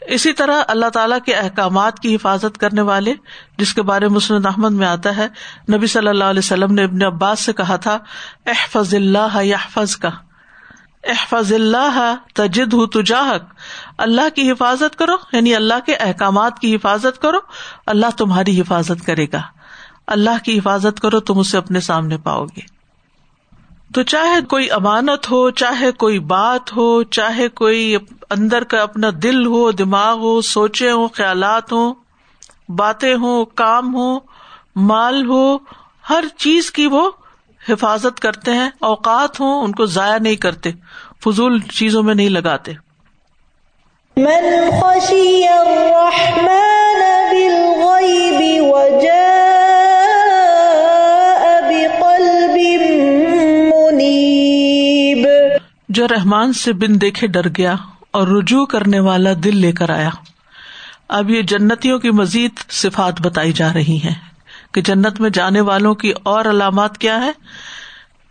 اسی 0.09 0.33
طرح 0.33 0.63
اللہ 0.69 0.87
تعالیٰ 0.87 1.19
کے 1.27 1.35
احکامات 1.35 2.01
کی 2.01 2.15
حفاظت 2.15 2.59
کرنے 2.59 2.81
والے، 2.81 3.15
جس 3.59 3.75
کے 3.75 3.83
بارے 3.83 4.09
مسلم 4.09 4.47
احمد 4.47 4.71
میں 4.71 4.87
آتا 4.87 5.17
ہے، 5.17 5.29
نبی 5.73 5.87
صلی 5.87 6.09
اللہ 6.09 6.25
علیہ 6.25 6.39
وسلم 6.39 6.75
نے 6.75 6.85
ابن 6.85 7.03
عباس 7.03 7.41
سے 7.41 7.53
کہا 7.53 7.77
تھا، 7.77 7.99
احفظ 8.47 8.95
اللہ 8.95 9.43
یا 9.43 9.57
کا 10.01 10.09
احفظ 11.05 11.53
اللہ 11.53 12.15
تجد 12.35 12.75
ہُ 12.75 12.89
تجاہک، 12.93 13.43
اللہ 13.99 14.29
کی 14.35 14.51
حفاظت 14.51 14.97
کرو 14.97 15.15
یعنی 15.33 15.55
اللہ 15.55 15.75
کے 15.87 15.95
احکامات 15.95 16.59
کی 16.59 16.75
حفاظت 16.75 17.23
کرو، 17.23 17.39
اللہ 17.87 18.07
تمہاری 18.17 18.61
حفاظت 18.61 19.07
کرے 19.07 19.27
گا۔ 19.33 19.43
اللہ 20.07 20.45
کی 20.45 20.59
حفاظت 20.59 21.01
کرو، 21.01 21.21
تم 21.21 21.39
اسے 21.39 21.59
اپنے 21.59 21.81
سامنے 21.81 22.19
پاؤ 22.19 22.45
گے۔ 22.45 22.78
تو 23.95 24.03
چاہے 24.03 24.41
کوئی 24.49 24.71
امانت 24.71 25.31
ہو، 25.31 25.51
چاہے 25.51 25.93
کوئی 25.93 26.19
بات 26.19 26.77
ہو، 26.77 27.03
چاہے 27.03 27.49
کوئی 27.49 27.97
اندر 28.31 28.65
کا 28.65 28.83
اپنا 28.83 29.09
دل 29.23 29.47
ہو، 29.47 29.71
دماغ 29.71 30.19
ہو، 30.19 30.41
سوچے 30.41 30.91
ہو 30.91 31.09
خیالات 31.09 31.73
ہو 31.73 31.95
باتیں 32.69 33.15
ہو 33.15 33.45
کام 33.45 33.95
ہو 33.95 34.19
مال 34.77 35.27
ہو، 35.27 35.59
ہر 36.11 36.25
چیز 36.39 36.71
کی 36.71 36.87
وہ 36.87 37.11
حفاظت 37.69 38.21
کرتے 38.21 38.53
ہیں، 38.53 38.71
اوقات 38.81 39.41
ہوں، 39.41 39.65
ان 39.65 39.73
کو 39.73 39.87
ضائع 39.87 40.19
نہیں 40.19 40.37
کرتے، 40.37 40.71
فضول 41.25 41.61
چیزوں 41.61 42.03
میں 42.03 42.15
نہیں 42.15 42.29
لگاتے۔ 42.29 42.73
من 44.17 44.71
رحمان 56.19 56.53
سے 56.53 56.73
بن 56.73 57.01
دیکھے 57.01 57.27
ڈر 57.27 57.49
گیا 57.49 57.75
اور 58.11 58.29
رجوع 58.29 58.67
کرنے 58.67 59.01
والا 59.01 59.31
دل 59.45 59.57
لے 59.57 59.73
کر 59.73 59.91
آیا۔ 59.91 60.11
اب 61.09 61.31
یہ 61.31 61.43
جنتیوں 61.43 61.99
کی 61.99 62.11
مزید 62.11 62.51
صفات 62.71 63.21
بتائی 63.21 63.53
جا 63.53 63.73
رہی 63.73 63.97
ہیں 63.97 64.15
کہ 64.73 64.81
جنت 64.81 65.21
میں 65.21 65.31
جانے 65.31 65.61
والوں 65.61 65.95
کی 65.95 66.13
اور 66.23 66.45
علامات 66.45 66.99
کیا 66.99 67.21
ہے 67.21 67.33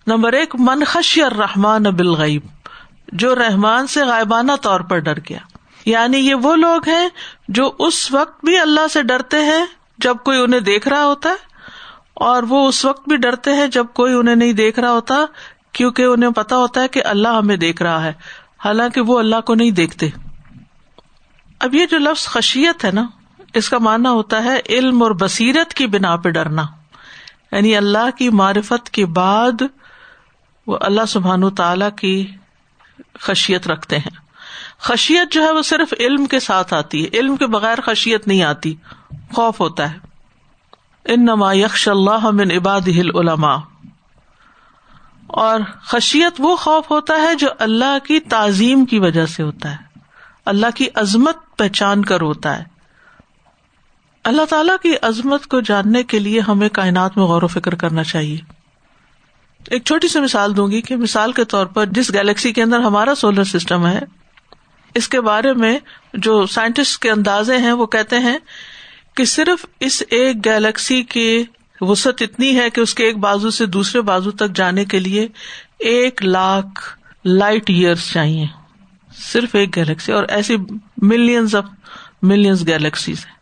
نمبر 0.08 0.34
ایک 0.34 0.56
منخش 0.60 1.20
اور 1.24 1.32
رحمان 1.32 1.84
بالغیب، 1.84 2.42
جو 3.12 3.36
رحمان 3.36 3.88
سے 3.88 4.04
غائبانہ 4.04 4.52
طور 4.62 4.80
پر 4.80 5.00
ڈر 5.00 5.18
گیا۔ 5.30 5.40
یعنی 5.86 6.18
یہ 6.18 6.36
وہ 6.36 6.56
لوگ 6.56 6.90
ہیں 6.90 7.10
جو 7.48 7.72
اس 7.80 8.12
وقت 8.12 8.46
بھی 8.46 8.58
اللہ 8.58 8.88
سے 8.94 9.04
ڈرتے 9.04 9.40
ہیں 9.40 9.66
جب 9.98 10.16
کوئی 10.26 10.40
انہیں 10.40 10.60
دیکھ 10.60 10.88
رہا 10.88 11.06
ہوتا 11.06 11.30
ہے 11.30 11.46
اور 12.14 12.44
وہ 12.44 12.68
اس 12.68 12.86
وقت 12.86 13.10
بھی 13.10 13.18
ڈرتے 13.18 13.54
ہیں 13.54 13.68
جب 13.68 13.86
کوئی 13.94 14.14
انہیں 14.14 14.36
نہیں 14.36 14.54
دیکھ 14.54 14.80
رہا 14.80 14.92
ہوتا 14.92 15.26
کیونکہ 15.78 16.04
انہیں 16.04 16.30
پتا 16.30 16.56
ہوتا 16.56 16.82
ہے 16.82 16.88
کہ 16.88 17.06
اللہ 17.06 17.28
ہمیں 17.28 17.58
دیکھ 17.58 17.82
رہا 17.82 18.04
ہے، 18.04 18.14
حالانکہ 18.66 19.02
وہ 19.02 19.20
اللہ 19.20 19.42
کو 19.42 19.56
نہیں 19.56 19.72
دیکھتے۔ 19.72 20.10
اب 21.60 21.76
یہ 21.76 21.86
جو 21.86 21.98
لفظ 21.98 22.26
خشیت 22.26 22.86
ہے 22.86 22.92
نا، 22.92 23.06
اس 23.54 23.70
کا 23.70 23.78
ماننا 23.78 24.12
ہوتا 24.12 24.44
ہے 24.44 24.60
علم 24.70 25.04
اور 25.04 25.12
بصیرت 25.12 25.74
کی 25.74 25.88
بنا 25.88 26.16
پہ 26.16 26.30
ڈرنا۔ 26.30 26.64
یعنی 27.52 27.78
اللہ 27.78 28.18
کی 28.18 28.30
معرفت 28.30 28.90
کے 28.90 29.06
بعد 29.06 29.62
وہ 30.68 30.78
اللہ 30.82 31.06
سبحان 31.08 31.56
تعالی 31.56 31.86
کی 31.98 32.32
خشیت 33.20 33.68
رکھتے 33.68 33.98
ہیں۔ 33.98 34.18
خشیت 34.80 35.32
جو 35.32 35.44
ہے 35.44 35.52
وہ 35.52 35.62
صرف 35.62 35.94
علم 36.00 36.26
کے 36.26 36.40
ساتھ 36.40 36.74
آتی 36.74 37.06
ہے، 37.06 37.10
علم 37.14 37.36
کے 37.36 37.48
بغیر 37.48 37.82
خشیت 37.82 38.28
نہیں 38.28 38.44
آتی، 38.44 38.76
خوف 39.36 39.60
ہوتا 39.60 39.92
ہے۔ 39.92 39.98
ان 41.06 41.26
نما 41.26 41.54
یکش 41.54 41.88
اللہ 41.88 42.30
من 42.32 42.52
عباد 42.52 42.88
علما 42.88 43.56
اور 45.40 45.60
خشیت 45.82 46.34
وہ 46.40 46.56
خوف 46.56 46.92
ہوتا 46.92 47.14
ہے 47.14 47.36
جو 47.36 47.48
اللہ 47.60 48.06
کی 48.08 48.20
تعظیم 48.20 48.86
کی 48.86 49.00
وجہ 49.00 49.26
سے 49.26 49.44
ہوتا 49.44 49.72
ہے۔ 49.72 50.00
اللہ 50.46 50.68
کی 50.76 50.88
عظمت 50.96 51.38
پہچان 51.58 52.06
کر 52.06 52.22
ہوتا 52.22 52.60
ہے۔ 52.60 52.64
اللہ 54.24 54.46
تعالیٰ 54.46 54.76
کی 54.84 54.94
عظمت 55.02 55.48
کو 55.48 55.62
جاننے 55.62 56.04
کے 56.04 56.20
لیے 56.20 56.40
ہمیں 56.40 56.70
کائنات 56.70 57.18
میں 57.18 57.26
غور 57.26 57.44
و 57.44 57.48
فکر 57.48 57.76
کرنا 57.76 58.04
چاہیے۔ 58.04 58.38
ایک 59.68 59.84
چھوٹی 59.84 60.08
سی 60.08 60.20
مثال 60.20 60.58
دوں 60.58 60.72
گی 60.72 60.82
کہ 60.82 60.96
مثال 60.96 61.32
کے 61.32 61.46
طور 61.46 61.66
پر 61.66 61.86
جس 61.86 62.14
گیلیکسی 62.14 62.54
کے 62.54 62.64
اندر 62.64 62.80
ہمارا 62.80 63.16
سولر 63.16 63.44
سسٹم 63.44 63.88
ہے، 63.88 64.00
اس 64.94 65.10
کے 65.10 65.22
بارے 65.22 65.54
میں 65.54 65.80
جو 66.14 66.46
سائنٹسٹ 66.46 67.02
کے 67.02 67.12
اندازے 67.12 67.58
ہیں 67.58 67.72
وہ 67.72 67.86
کہتے 67.86 68.20
ہیں 68.20 68.38
کہ 69.16 69.26
صرف 69.26 69.66
اس 69.80 70.04
ایک 70.10 70.46
گیلیکسی 70.46 71.04
کی 71.04 71.44
وسط 71.82 72.22
اتنی 72.22 72.60
ہے 72.60 72.70
کہ 72.70 72.82
اس 72.82 72.96
کے 72.96 73.04
ایک 73.04 73.18
بازو 73.18 73.50
سے 73.50 73.66
دوسرے 73.66 74.02
بازو 74.02 74.32
تک 74.32 74.56
جانے 74.56 74.86
کے 74.86 75.00
لیے 75.00 75.28
ایک 75.80 76.24
لاکھ 76.24 77.00
لائٹ 77.26 77.70
ایئرس 77.70 78.12
چاہیے۔ 78.12 78.46
صرف 79.18 79.56
ایک 79.56 79.76
گیلیکسی، 79.76 80.12
اور 80.12 80.24
ایسی 80.30 80.56
ملینز 80.98 81.56
آف 81.56 81.64
ملینز 82.22 82.68
گیلیکسیز 82.68 83.26
ہیں۔ 83.26 83.34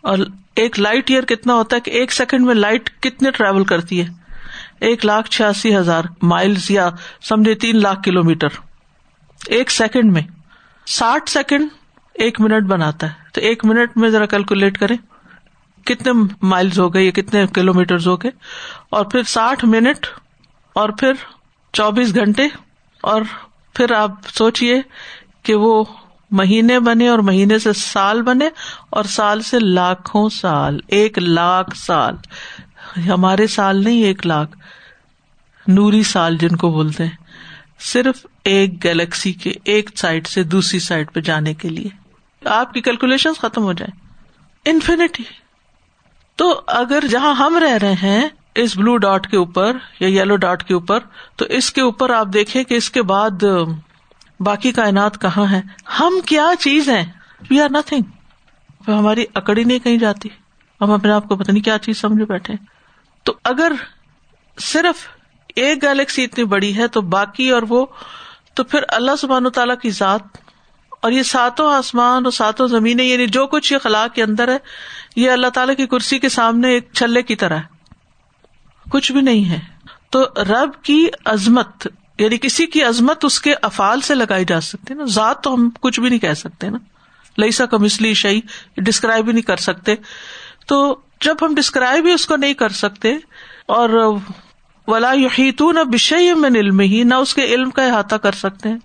اور 0.00 0.18
ایک 0.54 0.80
لائٹ 0.80 1.10
ایئر 1.10 1.24
کتنا 1.24 1.54
ہوتا 1.54 1.76
ہے 1.76 1.80
کہ 1.80 1.90
ایک 1.90 2.12
سیکنڈ 2.12 2.46
میں 2.46 2.54
لائٹ 2.54 2.90
کتنے 3.00 3.30
ٹریول 3.30 3.64
کرتی 3.64 4.00
ہے؟ 4.00 4.06
ایک 4.80 5.04
لاکھ 5.04 5.30
چھیاسی 5.30 5.76
ہزار 5.76 6.02
مائلس 6.22 6.70
یا 6.70 6.90
سمجھے 7.28 7.54
تین 7.54 7.82
لاکھ 7.82 8.02
کلو 8.02 8.22
میٹر۔ 8.22 8.48
ایک 9.46 9.70
سیکنڈ 9.70 10.12
میں 10.12 10.22
ساٹھ 10.86 11.30
سیکنڈ 11.30 11.68
ایک 12.14 12.40
منٹ 12.40 12.62
بناتا 12.62 13.06
ہے۔ 13.06 13.12
تو 13.32 13.40
ایک 13.40 13.64
منٹ 13.64 13.96
میں 13.96 14.08
ذرا 14.08 14.26
کیلکولیٹ 14.26 14.78
کریں۔ 14.78 14.96
کتنے 15.88 16.12
مائلز 16.42 16.78
ہو 16.78 16.94
گئے 16.94 17.04
یا 17.04 17.10
کتنے 17.10 17.46
کلو 17.46 17.74
میٹر 17.74 17.96
ہو 18.06 18.16
گئے؟ 18.16 18.30
اور 18.90 19.04
پھر 19.04 19.22
ساٹھ 19.22 19.64
منٹ 19.64 20.06
اور 20.72 20.88
پھر 20.88 21.12
چوبیس 21.72 22.14
گھنٹے 22.14 22.42
اور 23.02 23.22
پھر 23.74 23.92
آپ 23.92 24.10
سوچیے 24.34 24.82
کہ 25.42 25.54
وہ 25.54 25.84
مہینے 26.30 26.80
بنے 26.80 27.08
اور 27.08 27.18
مہینے 27.18 27.58
سے 27.58 27.72
سال 27.72 28.22
بنے 28.22 28.48
اور 28.90 29.04
سال 29.04 29.42
سے 29.42 29.58
لاکھوں 29.58 30.28
سال، 30.28 30.80
ایک 30.88 31.18
لاکھ 31.18 31.76
سال۔ 31.76 32.14
ہمارے 33.08 33.46
سال 33.46 33.84
نہیں، 33.84 34.02
ایک 34.02 34.26
لاکھ۔ 34.26 34.58
نوری 35.66 36.02
سال 36.02 36.36
جن 36.36 36.56
کو 36.56 36.70
بولتے 36.70 37.04
ہیں۔ 37.04 37.16
صرف 37.80 38.26
ایک 38.44 38.84
گیلیکسی 38.84 39.32
کے 39.32 39.52
ایک 39.64 39.90
سائڈ 39.96 40.26
سے 40.26 40.42
دوسری 40.42 40.78
سائڈ 40.78 41.12
پہ 41.12 41.20
جانے 41.20 41.54
کے 41.54 41.68
لیے۔ 41.68 41.88
آپ 42.48 42.74
کی 42.74 42.80
کیلکولیشن 42.80 43.32
ختم 43.32 43.62
ہو 43.62 43.72
جائے 43.72 44.08
انفینٹی 44.70 45.22
تو 46.38 46.60
اگر 46.66 47.04
جہاں 47.10 47.34
ہم 47.34 47.56
رہ 47.56 47.76
رہے 47.82 47.92
ہیں 47.92 48.28
اس 48.54 48.76
بلو 48.76 48.96
ڈاٹ 48.96 49.26
کے 49.30 49.36
اوپر 49.36 49.76
یا 50.00 50.08
یلو 50.10 50.36
ڈاٹ 50.36 50.62
کے 50.64 50.74
اوپر، 50.74 50.98
تو 51.36 51.44
اس 51.44 51.70
کے 51.72 51.80
اوپر 51.80 52.10
آپ 52.10 52.26
دیکھیں 52.32 52.62
کہ 52.64 52.74
اس 52.74 52.90
کے 52.90 53.02
بعد 53.02 53.44
باقی 54.40 54.72
کائنات 54.72 55.20
کہاں 55.20 55.46
ہے 55.50 55.60
ہم 56.00 56.20
کیا 56.26 56.46
چیز 56.60 56.88
ہے 56.88 57.04
وی 57.50 57.60
آر 57.60 57.68
نتنگ 57.70 58.88
ہماری 58.88 59.24
اکڑی 59.34 59.64
نہیں 59.64 59.78
کہیں 59.78 59.96
جاتی۔ 59.98 60.28
ہم 60.80 60.90
اپنے 60.90 61.12
آپ 61.12 61.28
کو 61.28 61.36
پتہ 61.36 61.52
نہیں 61.52 61.62
کیا 61.62 61.78
چیز 61.78 62.00
سمجھے 62.00 62.24
بیٹھے 62.24 62.54
تو 63.26 63.32
اگر 63.44 63.72
صرف 64.58 65.06
ایک 65.56 65.82
گیلیکسی 65.82 66.24
اتنی 66.24 66.44
بڑی 66.44 66.76
ہے 66.76 66.88
تو 66.88 67.00
باقی 67.10 67.50
اور 67.50 67.62
وہ، 67.68 67.84
تو 68.54 68.64
پھر 68.64 68.84
اللہ 68.88 69.16
سبحان 69.18 69.46
و 69.46 69.50
تعالیٰ 69.50 69.76
کی 69.82 69.90
ذات 69.90 70.36
اور 71.00 71.12
یہ 71.12 71.22
ساتوں 71.22 71.72
آسمان 71.72 72.24
اور 72.24 72.32
ساتوں 72.32 72.66
زمینیں 72.66 73.04
یعنی 73.04 73.26
جو 73.26 73.46
کچھ 73.46 73.72
یہ 73.72 73.78
خلا 73.78 74.06
کے 74.08 74.22
اندر 74.22 74.48
ہے 74.48 74.58
یہ 75.18 75.30
اللہ 75.30 75.46
تعالیٰ 75.46 75.76
کی 75.76 75.86
کرسی 75.86 76.18
کے 76.18 76.28
سامنے 76.28 76.68
ایک 76.68 76.88
چھلے 76.92 77.22
کی 77.22 77.36
طرح 77.36 77.56
ہے۔ 77.56 77.78
کچھ 78.90 79.12
بھی 79.12 79.20
نہیں 79.20 79.50
ہے۔ 79.50 79.60
تو 80.10 80.22
رب 80.22 80.82
کی 80.82 81.06
عظمت 81.24 81.88
یعنی 82.18 82.38
کسی 82.38 82.66
کی 82.66 82.82
عظمت 82.82 83.24
اس 83.24 83.40
کے 83.40 83.54
افعال 83.62 84.00
سے 84.00 84.14
لگائی 84.14 84.44
جا 84.44 84.60
سکتی 84.60 84.94
نا۔ 84.94 85.04
ذات 85.04 85.42
تو 85.42 85.54
ہم 85.54 85.70
کچھ 85.80 86.00
بھی 86.00 86.08
نہیں 86.08 86.18
کہہ 86.18 86.32
سکتے 86.32 86.70
نا۔ 86.70 86.78
لئیسا 87.38 87.66
کم 87.66 87.82
اس 87.82 88.00
لیے 88.00 88.14
شعی 88.14 88.40
ڈسکرائب 88.76 89.24
بھی 89.24 89.32
نہیں 89.32 89.42
کر 89.42 89.56
سکتے۔ 89.56 89.94
تو 90.66 90.96
جب 91.20 91.36
ہم 91.42 91.54
ڈسکرائب 91.54 92.04
بھی 92.04 92.12
اس 92.12 92.26
کو 92.26 92.36
نہیں 92.36 92.54
کر 92.54 92.68
سکتے، 92.68 93.16
اور 93.66 94.16
ولا 94.86 95.12
یحیطون 95.12 95.74
نہ 95.74 95.80
بشئی 95.80 96.34
میں 96.34 96.50
علم 96.50 96.80
ہی 96.80 97.02
نہ 97.02 97.14
اس 97.14 97.34
کے 97.34 97.44
علم 97.44 97.70
کا 97.70 97.84
احاطہ 97.84 98.14
کر 98.14 98.32
سکتے 98.32 98.68
ہیں، 98.68 98.78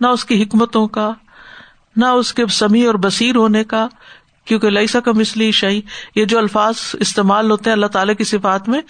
نہ 0.00 0.06
اس 0.06 0.24
کی 0.24 0.42
حکمتوں 0.42 0.88
کا، 0.88 1.12
نہ 1.96 2.06
اس 2.06 2.34
کے 2.34 2.46
سمیع 2.46 2.86
اور 2.86 2.94
بصیر 2.94 3.36
ہونے 3.36 3.64
کا۔ 3.64 3.88
کیونکہ 4.48 4.70
لئیسا 4.70 5.00
کا 5.00 5.12
مسلی 5.12 5.50
شہی 5.52 5.80
یہ 6.14 6.24
جو 6.24 6.38
الفاظ 6.38 6.76
استعمال 7.00 7.50
ہوتے 7.50 7.70
ہیں 7.70 7.76
اللہ 7.76 7.86
تعالی 7.92 8.14
کی 8.14 8.24
صفات 8.24 8.68
میں، 8.68 8.80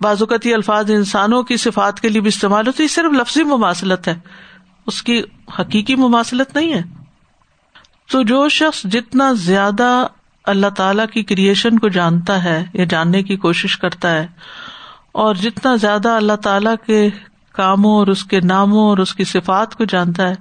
بازوقت 0.00 0.46
یہ 0.46 0.54
الفاظ 0.54 0.90
انسانوں 0.90 1.42
کی 1.42 1.56
صفات 1.56 2.00
کے 2.00 2.08
لیے 2.08 2.20
بھی 2.20 2.28
استعمال 2.28 2.66
ہوتے 2.66 2.82
یہ 2.82 2.88
صرف 2.88 3.12
لفظی 3.12 3.42
مماثلت 3.44 4.08
ہے، 4.08 4.14
اس 4.86 5.02
کی 5.02 5.20
حقیقی 5.58 5.94
مماثلت 5.96 6.54
نہیں 6.56 6.72
ہے۔ 6.72 6.82
تو 8.10 8.22
جو 8.22 8.48
شخص 8.48 8.82
جتنا 8.84 9.32
زیادہ 9.32 10.06
اللہ 10.44 10.70
تعالی 10.76 11.02
کی 11.12 11.22
کریشن 11.24 11.78
کو 11.78 11.88
جانتا 11.88 12.42
ہے، 12.44 12.64
یا 12.74 12.84
جاننے 12.84 13.22
کی 13.22 13.36
کوشش 13.36 13.76
کرتا 13.78 14.14
ہے، 14.14 14.26
اور 15.12 15.34
جتنا 15.34 15.74
زیادہ 15.76 16.08
اللہ 16.08 16.36
تعالی 16.42 16.70
کے 16.86 17.08
کاموں 17.54 17.94
اور 17.98 18.06
اس 18.06 18.24
کے 18.24 18.40
ناموں 18.40 18.88
اور 18.88 18.98
اس 18.98 19.14
کی 19.14 19.24
صفات 19.24 19.74
کو 19.74 19.84
جانتا 19.84 20.28
ہے 20.28 20.34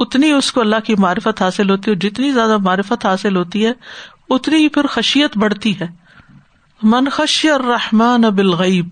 اتنی 0.00 0.32
اس 0.32 0.52
کو 0.52 0.60
اللہ 0.60 0.80
کی 0.84 0.94
معرفت 0.98 1.42
حاصل 1.42 1.70
ہوتی 1.70 1.90
ہے 1.90 1.96
جتنی 1.96 2.30
زیادہ 2.30 2.56
معرفت 2.56 3.06
حاصل 3.06 3.36
ہوتی 3.36 3.66
ہے، 3.66 3.72
اتنی 4.28 4.56
ہی 4.56 4.68
پھر 4.68 4.86
خشیت 4.86 5.38
بڑھتی 5.38 5.80
ہے۔ 5.80 5.86
من 6.82 7.08
خشی 7.08 7.48
اور 7.48 7.60
رحمان 7.60 8.20
بالغیب، 8.20 8.88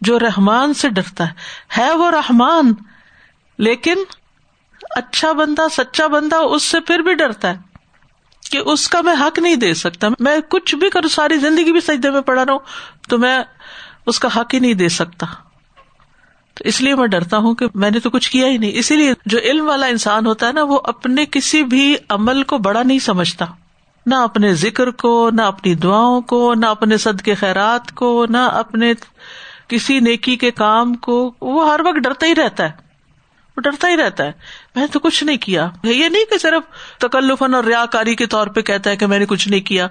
جو 0.00 0.18
رحمان 0.18 0.74
سے 0.74 0.88
ڈرتا 0.88 1.28
ہے۔ 1.28 1.32
ہے 1.78 1.92
وہ 1.92 2.10
رحمان، 2.10 2.72
لیکن 3.58 3.94
اچھا 4.90 5.32
بندہ، 5.32 5.62
سچا 5.72 6.06
بندہ 6.06 6.36
اس 6.36 6.62
سے 6.62 6.80
پھر 6.80 6.98
بھی 6.98 7.14
ڈرتا 7.14 7.50
ہے 7.50 7.56
کہ 8.50 8.58
اس 8.58 8.88
کا 8.88 9.00
میں 9.00 9.14
حق 9.20 9.38
نہیں 9.38 9.56
دے 9.56 9.74
سکتا۔ 9.74 10.08
میں 10.20 10.38
کچھ 10.48 10.74
بھی 10.74 10.90
کروں 10.90 11.08
ساری 11.08 11.36
زندگی 11.36 11.72
بھی 11.72 11.80
سجدے 11.80 12.10
میں 12.10 12.20
پڑا 12.20 12.44
رہا 12.44 12.52
ہوں، 12.52 12.60
تو 13.08 13.18
میں 13.18 13.38
اس 14.06 14.18
کا 14.18 14.28
حق 14.36 14.54
ہی 14.54 14.58
نہیں 14.58 14.74
دے 14.74 14.88
سکتا۔ 14.88 15.26
تو 16.56 16.68
اس 16.68 16.80
لیے 16.80 16.94
میں 16.94 17.06
ڈرتا 17.06 17.36
ہوں 17.36 17.54
کہ 17.54 17.66
میں 17.74 17.90
نے 17.90 18.00
تو 18.00 18.10
کچھ 18.10 18.30
کیا 18.30 18.46
ہی 18.46 18.58
نہیں۔ 18.58 18.70
اسی 18.74 18.96
لیے 18.96 19.12
جو 19.26 19.38
علم 19.38 19.68
والا 19.68 19.86
انسان 19.86 20.26
ہوتا 20.26 20.48
ہے 20.48 20.52
نا، 20.52 20.62
وہ 20.62 20.80
اپنے 20.84 21.26
کسی 21.26 21.62
بھی 21.62 21.96
عمل 22.08 22.42
کو 22.42 22.58
بڑا 22.58 22.82
نہیں 22.82 22.98
سمجھتا۔ 22.98 23.46
نہ 24.06 24.14
اپنے 24.14 24.54
ذکر 24.54 24.90
کو، 24.90 25.30
نہ 25.30 25.42
اپنی 25.42 25.74
دعاؤں 25.74 26.20
کو، 26.20 26.54
نہ 26.54 26.66
اپنے 26.66 26.96
صد 26.96 27.22
کے 27.22 27.34
خیرات 27.34 27.92
کو، 27.92 28.26
نہ 28.28 28.36
اپنے 28.36 28.92
کسی 29.68 30.00
نیکی 30.00 30.36
کے 30.36 30.50
کام 30.50 30.94
کو۔ 30.94 31.34
وہ 31.40 31.72
ہر 31.72 31.80
وقت 31.80 31.96
ڈرتا 31.96 32.26
ہی 32.26 32.34
رہتا 32.34 32.64
ہے۔ 32.64 32.72
وہ 33.56 33.62
ڈرتا 33.62 33.88
ہی 33.88 33.96
رہتا 33.96 34.24
ہے۔ 34.24 34.32
میں 34.74 34.82
نے 34.82 34.86
تو 34.86 34.98
کچھ 34.98 35.24
نہیں 35.24 35.36
کیا۔ 35.36 35.70
یہ 35.82 36.08
نہیں 36.08 36.24
کہ 36.30 36.38
صرف 36.38 36.62
تکلفن 36.98 37.54
اور 37.54 37.64
ریا 37.64 37.84
کاری 37.86 38.14
کے 38.14 38.26
طور 38.26 38.46
پہ 38.46 38.60
کہتا 38.60 38.90
ہے 38.90 38.96
کہ 38.96 39.06
میں 39.06 39.18
نے 39.18 39.26
کچھ 39.26 39.48
نہیں 39.48 39.60
کیا۔ 39.60 39.88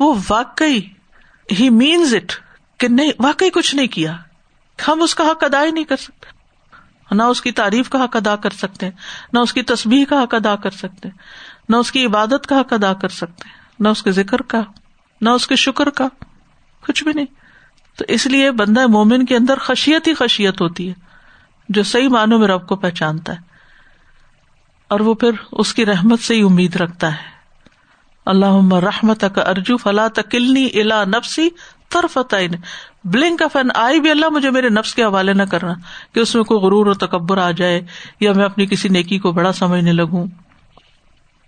وہ 0.00 0.14
واقعی 0.30 0.80
ہی 1.60 1.70
مینز 1.70 2.14
اٹ 2.14 2.32
کہ 2.78 2.88
نہیں، 2.88 3.12
واقعی 3.18 3.50
کچھ 3.50 3.76
نہیں 3.76 3.86
کیا۔ 3.86 4.16
ہم 4.88 5.02
اس 5.02 5.14
کا 5.14 5.24
حق 5.24 5.44
ادا 5.44 5.64
ہی 5.64 5.70
نہیں 5.70 5.84
کر 5.84 5.96
سکتے۔ 5.96 6.38
نہ 7.10 7.22
اس 7.22 7.40
کی 7.40 7.52
تعریف 7.52 7.88
کا 7.88 8.04
حق 8.04 8.16
ادا 8.16 8.36
کر 8.36 8.50
سکتے 8.50 8.86
ہیں، 8.86 8.92
نہ 9.32 9.38
اس 9.38 9.52
کی 9.52 9.62
تصبیح 9.62 10.04
کا 10.04 10.22
حق 10.22 10.34
ادا 10.34 10.56
کر 10.56 10.70
سکتے 10.70 11.08
ہیں، 11.08 11.18
نہ 11.68 11.76
اس 11.76 11.92
کی 11.92 12.06
عبادت 12.06 12.46
کا 12.46 12.60
حق 12.60 12.72
ادا 12.72 12.92
کر 12.92 13.08
سکتے 13.08 13.42
ہیں، 13.46 13.54
نہ 13.80 13.88
اس 13.88 14.02
کے 14.02 14.12
ذکر 14.12 14.42
کا، 14.42 14.60
نہ 15.20 15.30
اس 15.30 15.46
کے 15.46 15.56
شکر 15.56 15.90
کا، 15.90 16.08
کچھ 16.86 17.04
بھی 17.04 17.12
نہیں۔ 17.12 17.26
تو 17.98 18.04
اس 18.08 18.26
لیے 18.26 18.50
بندہ 18.50 18.86
مومن 18.86 19.26
کے 19.26 19.36
اندر 19.36 19.58
خشیت 19.58 20.08
ہی 20.08 20.14
خشیت 20.14 20.60
ہوتی 20.60 20.88
ہے، 20.88 20.94
جو 21.68 21.82
صحیح 21.82 22.08
معنوں 22.08 22.38
میں 22.38 22.48
رب 22.48 22.68
کو 22.68 22.76
پہچانتا 22.76 23.32
ہے۔ 23.32 23.48
اور 24.88 25.00
وہ 25.00 25.14
پھر 25.14 25.30
اس 25.52 25.74
کی 25.74 25.86
رحمت 25.86 26.20
سے 26.20 26.34
ہی 26.34 26.42
امید 26.42 26.76
رکھتا 26.76 27.12
ہے۔ 27.12 27.38
اللہ 28.26 28.74
رحمت 28.74 29.24
کا 29.34 29.42
ارجو، 29.42 29.76
فلا 29.76 30.08
تکلنی 30.08 30.68
الا 30.74 31.04
نفسی 31.04 31.48
بلنک 33.04 33.42
آف 33.42 33.56
این 33.56 33.68
آئی 33.74 34.00
بھی 34.00 34.10
اللہ 34.10 34.26
مجھے 34.28 34.50
میرے 34.50 34.68
نفس 34.68 34.94
کے 34.94 35.04
حوالے 35.04 35.32
نہ 35.32 35.42
کرنا 35.42 35.74
کہ 36.14 36.20
اس 36.20 36.34
میں 36.34 36.44
کوئی 36.44 36.60
غرور 36.60 36.86
اور 36.86 36.94
تکبر 36.94 37.38
آ 37.38 37.50
جائے 37.50 37.80
یا 38.20 38.32
میں 38.32 38.44
اپنی 38.44 38.66
کسی 38.66 38.88
نیکی 38.88 39.18
کو 39.18 39.32
بڑا 39.32 39.52
سمجھنے 39.52 39.92
لگوں۔ 39.92 40.26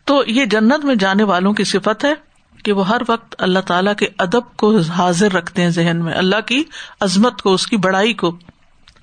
تو 0.05 0.23
یہ 0.27 0.45
جنت 0.45 0.85
میں 0.85 0.95
جانے 0.95 1.23
والوں 1.23 1.53
کی 1.53 1.65
صفت 1.65 2.05
ہے 2.05 2.15
کہ 2.65 2.73
وہ 2.73 2.89
ہر 2.89 3.03
وقت 3.09 3.35
اللہ 3.39 3.59
تعالیٰ 3.59 3.95
کے 3.95 4.07
ادب 4.19 4.57
کو 4.57 4.77
حاضر 4.77 5.33
رکھتے 5.33 5.63
ہیں 5.63 5.71
ذہن 5.71 6.05
میں، 6.05 6.15
اللہ 6.15 6.41
کی 6.47 6.65
عظمت 7.01 7.43
کو، 7.43 7.55
اس 7.55 7.67
کی 7.67 7.77
بڑائی 7.77 8.15
کو۔ 8.15 8.39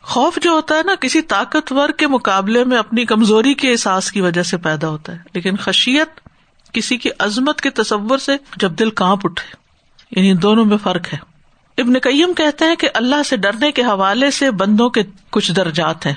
خوف 0.01 0.39
جو 0.41 0.51
ہوتا 0.51 0.75
ہے 0.75 0.81
نا، 0.85 0.95
کسی 0.95 1.21
طاقتور 1.21 1.89
کے 1.89 2.07
مقابلے 2.07 2.63
میں 2.63 2.77
اپنی 2.77 3.05
کمزوری 3.05 3.53
کے 3.53 3.71
احساس 3.71 4.11
کی 4.11 4.21
وجہ 4.21 4.43
سے 4.43 4.57
پیدا 4.57 4.87
ہوتا 4.87 5.13
ہے۔ 5.13 5.17
لیکن 5.33 5.55
خشیت 5.55 6.19
کسی 6.73 6.97
کی 6.97 7.09
عظمت 7.19 7.61
کے 7.61 7.69
تصور 7.69 8.17
سے 8.17 8.31
جب 8.57 8.71
دل 8.71 8.89
کانپ 8.89 9.21
اٹھے 9.23 9.55
یعنی 10.11 10.33
دونوں 10.33 10.65
میں 10.65 10.77
فرق 10.77 11.13
ہے۔ 11.13 11.17
ابن 11.77 11.93
کئیم 11.93 12.33
کہتے 12.33 12.65
ہیں 12.65 12.75
کہ 12.75 12.89
اللہ 12.93 13.23
سے 13.23 13.37
ڈرنے 13.37 13.71
کے 13.71 13.81
حوالے 13.81 14.31
سے 14.31 14.51
بندوں 14.51 14.89
کے 14.89 15.03
کچھ 15.29 15.51
درجات 15.51 16.05
ہیں۔ 16.05 16.13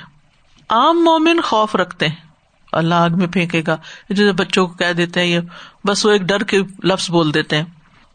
عام 0.69 1.03
مومن 1.03 1.41
خوف 1.41 1.75
رکھتے 1.75 2.07
ہیں۔ 2.07 2.15
اللہ 2.71 2.95
آگ 2.95 3.09
میں 3.13 3.27
پھینکے 3.27 3.61
گا، 3.67 3.77
جیسے 4.09 4.31
بچوں 4.31 4.67
کو 4.67 4.73
کہہ 4.73 4.93
دیتے 4.93 5.19
ہیں، 5.19 5.27
یہ 5.27 5.39
بس 5.87 6.05
وہ 6.05 6.11
ایک 6.11 6.21
ڈر 6.21 6.43
کے 6.43 6.61
لفظ 6.83 7.11
بول 7.11 7.33
دیتے 7.33 7.57
ہیں۔ 7.57 7.63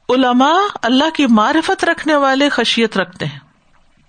علما 0.09 0.53
اللہ 0.83 1.11
کی 1.15 1.27
معرفت 1.27 1.85
رکھنے 1.85 2.15
والے 2.15 2.49
خشیت 2.49 2.97
رکھتے 2.97 3.27
ہیں 3.27 3.39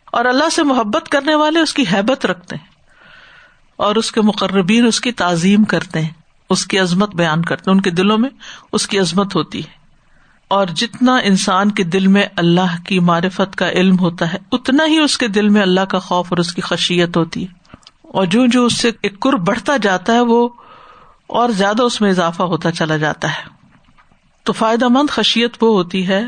اور 0.05 0.25
اللہ 0.25 0.49
سے 0.49 0.63
محبت 0.63 1.09
کرنے 1.09 1.35
والے 1.35 1.59
اس 1.59 1.73
کی 1.73 1.83
حیبت 1.93 2.25
رکھتے 2.25 2.55
ہیں۔ 2.55 2.67
اور 3.75 3.95
اس 3.95 4.11
کے 4.11 4.21
مقربین 4.21 4.87
اس 4.87 5.01
کی 5.01 5.11
تعظیم 5.11 5.63
کرتے 5.63 6.01
ہیں، 6.01 6.09
اس 6.49 6.65
کی 6.65 6.79
عظمت 6.79 7.15
بیان 7.15 7.41
کرتے 7.45 7.71
ہیں، 7.71 7.75
ان 7.75 7.81
کے 7.81 7.89
دلوں 7.89 8.17
میں 8.17 8.29
اس 8.71 8.87
کی 8.87 8.99
عظمت 8.99 9.35
ہوتی 9.35 9.59
ہے۔ 9.59 9.86
اور 10.47 10.67
جتنا 10.67 11.17
انسان 11.17 11.71
کے 11.71 11.83
دل 11.83 12.07
میں 12.07 12.25
اللہ 12.35 12.83
کی 12.85 12.99
معرفت 12.99 13.55
کا 13.55 13.71
علم 13.71 13.99
ہوتا 13.99 14.33
ہے، 14.33 14.37
اتنا 14.51 14.85
ہی 14.85 14.99
اس 14.99 15.17
کے 15.17 15.27
دل 15.27 15.49
میں 15.49 15.61
اللہ 15.61 15.81
کا 15.81 15.99
خوف 15.99 16.27
اور 16.29 16.37
اس 16.37 16.53
کی 16.53 16.61
خشیت 16.61 17.17
ہوتی 17.17 17.43
ہے۔ 17.43 17.53
اور 18.01 18.25
جو 18.25 18.45
جو 18.45 18.65
اس 18.65 18.77
سے 18.77 18.91
ایک 19.01 19.19
کر 19.19 19.33
بڑھتا 19.33 19.77
جاتا 19.77 20.13
ہے، 20.13 20.19
وہ 20.19 20.49
اور 21.27 21.49
زیادہ 21.49 21.83
اس 21.83 22.01
میں 22.01 22.09
اضافہ 22.09 22.43
ہوتا 22.43 22.71
چلا 22.71 22.97
جاتا 22.97 23.29
ہے۔ 23.29 23.57
تو 24.43 24.53
فائدہ 24.53 24.87
مند 24.87 25.09
خشیت 25.09 25.63
وہ 25.63 25.73
ہوتی 25.73 26.07
ہے 26.07 26.23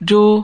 جو 0.00 0.42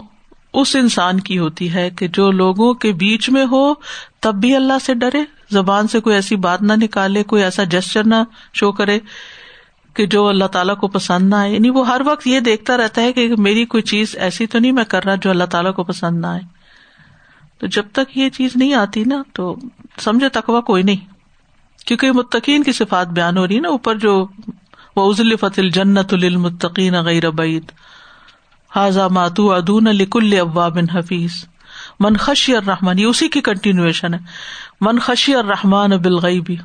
اس 0.53 0.77
انسان 0.77 1.21
کی 1.21 1.39
ہوتی 1.39 1.73
ہے 1.73 1.91
کہ 1.91 2.09
جو 2.09 2.31
لوگوں 2.31 2.75
کے 2.75 2.93
بیچ 2.93 3.31
میں 3.31 3.47
ہو، 3.51 3.75
تب 4.21 4.35
بھی 4.35 4.57
اللہ 4.57 4.73
سے 4.83 4.95
ڈرے، 4.95 5.25
زبان 5.51 5.89
سے 5.89 6.01
کوئی 6.01 6.17
ایسی 6.17 6.37
بات 6.37 6.63
نہ 6.63 6.73
نکالے، 6.73 7.23
کوئی 7.23 7.43
ایسا 7.43 7.65
جسچر 7.65 8.07
نہ 8.07 8.15
شو 8.55 8.73
کرے۔ 8.73 8.99
کہ 9.99 10.07
جو 10.07 10.27
اللہ 10.27 10.45
تعالیٰ 10.45 10.77
کو 10.77 10.89
پسند 10.89 11.29
نہ 11.29 11.35
آئے۔ 11.35 11.53
یعنی 11.53 11.71
وہ 11.71 11.89
ہر 11.89 12.01
وقت 12.05 12.27
یہ 12.27 12.41
دیکھتا 12.41 12.77
رہتا 12.77 13.03
ہے 13.03 13.13
کہ 13.13 13.35
میری 13.39 13.65
کوئی 13.65 13.83
چیز 13.83 14.17
ایسی 14.19 14.47
تو 14.47 14.59
نہیں 14.59 14.73
میں 14.73 14.85
کر 14.85 15.05
رہا 15.05 15.15
جو 15.15 15.31
اللہ 15.31 15.45
تعالیٰ 15.45 15.75
کو 15.75 15.85
پسند 15.85 16.21
نہ 16.21 16.27
آئے۔ 16.27 16.41
تو 17.59 17.67
جب 17.67 17.83
تک 17.93 18.17
یہ 18.19 18.29
چیز 18.29 18.57
نہیں 18.57 18.75
آتی 18.75 19.05
نا، 19.05 19.23
تو 19.33 19.57
سمجھے 19.99 20.29
تقوا 20.29 20.61
کوئی 20.61 20.83
نہیں۔ 20.83 21.13
کیونکہ 21.87 22.13
متقین 22.13 22.63
کی 22.63 22.73
صفات 22.73 23.07
بیان 23.07 23.39
ہو 23.39 23.47
رہی 23.47 23.57
ہے 23.57 23.61
نا، 23.61 23.69
اوپر 23.69 23.99
جو 23.99 24.27
وزل 24.97 25.37
فتل 25.37 25.71
جنت 25.71 26.15
المطقین 26.15 26.95
غیر 26.95 27.31
بعید 27.31 27.73
حاضا 28.77 29.09
ماتو 29.09 29.53
ادون 29.53 29.85
لکل 29.85 30.41
ابا 30.41 30.69
بن 30.69 30.91
حفیظ 30.91 31.31
من 32.01 32.17
خشی 32.17 32.57
الرحمان 32.57 32.99
یہ 32.99 33.07
اسی 33.07 33.29
کی 33.29 33.41
کنٹینویشن 33.41 34.15
ہے۔ 34.15 34.19
من 34.81 34.99
خشی 34.99 35.35
الرحمان 35.35 35.91
بالغیبی 35.91 36.57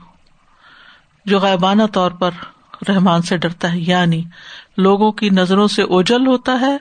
جو 1.26 1.40
غائبانہ 1.40 1.84
طور 1.94 2.12
پر 2.12 2.32
رحمان 2.90 3.22
سے 3.22 3.38
ڈرتا 3.38 3.74
ہے۔ 3.74 3.80
یعنی 3.80 4.24
لوگوں 4.78 5.12
کی 5.12 5.30
نظروں 5.30 5.68
سے 5.68 5.82
اوجل 5.82 6.28
ہوتا 6.28 6.60
ہے 6.62 6.78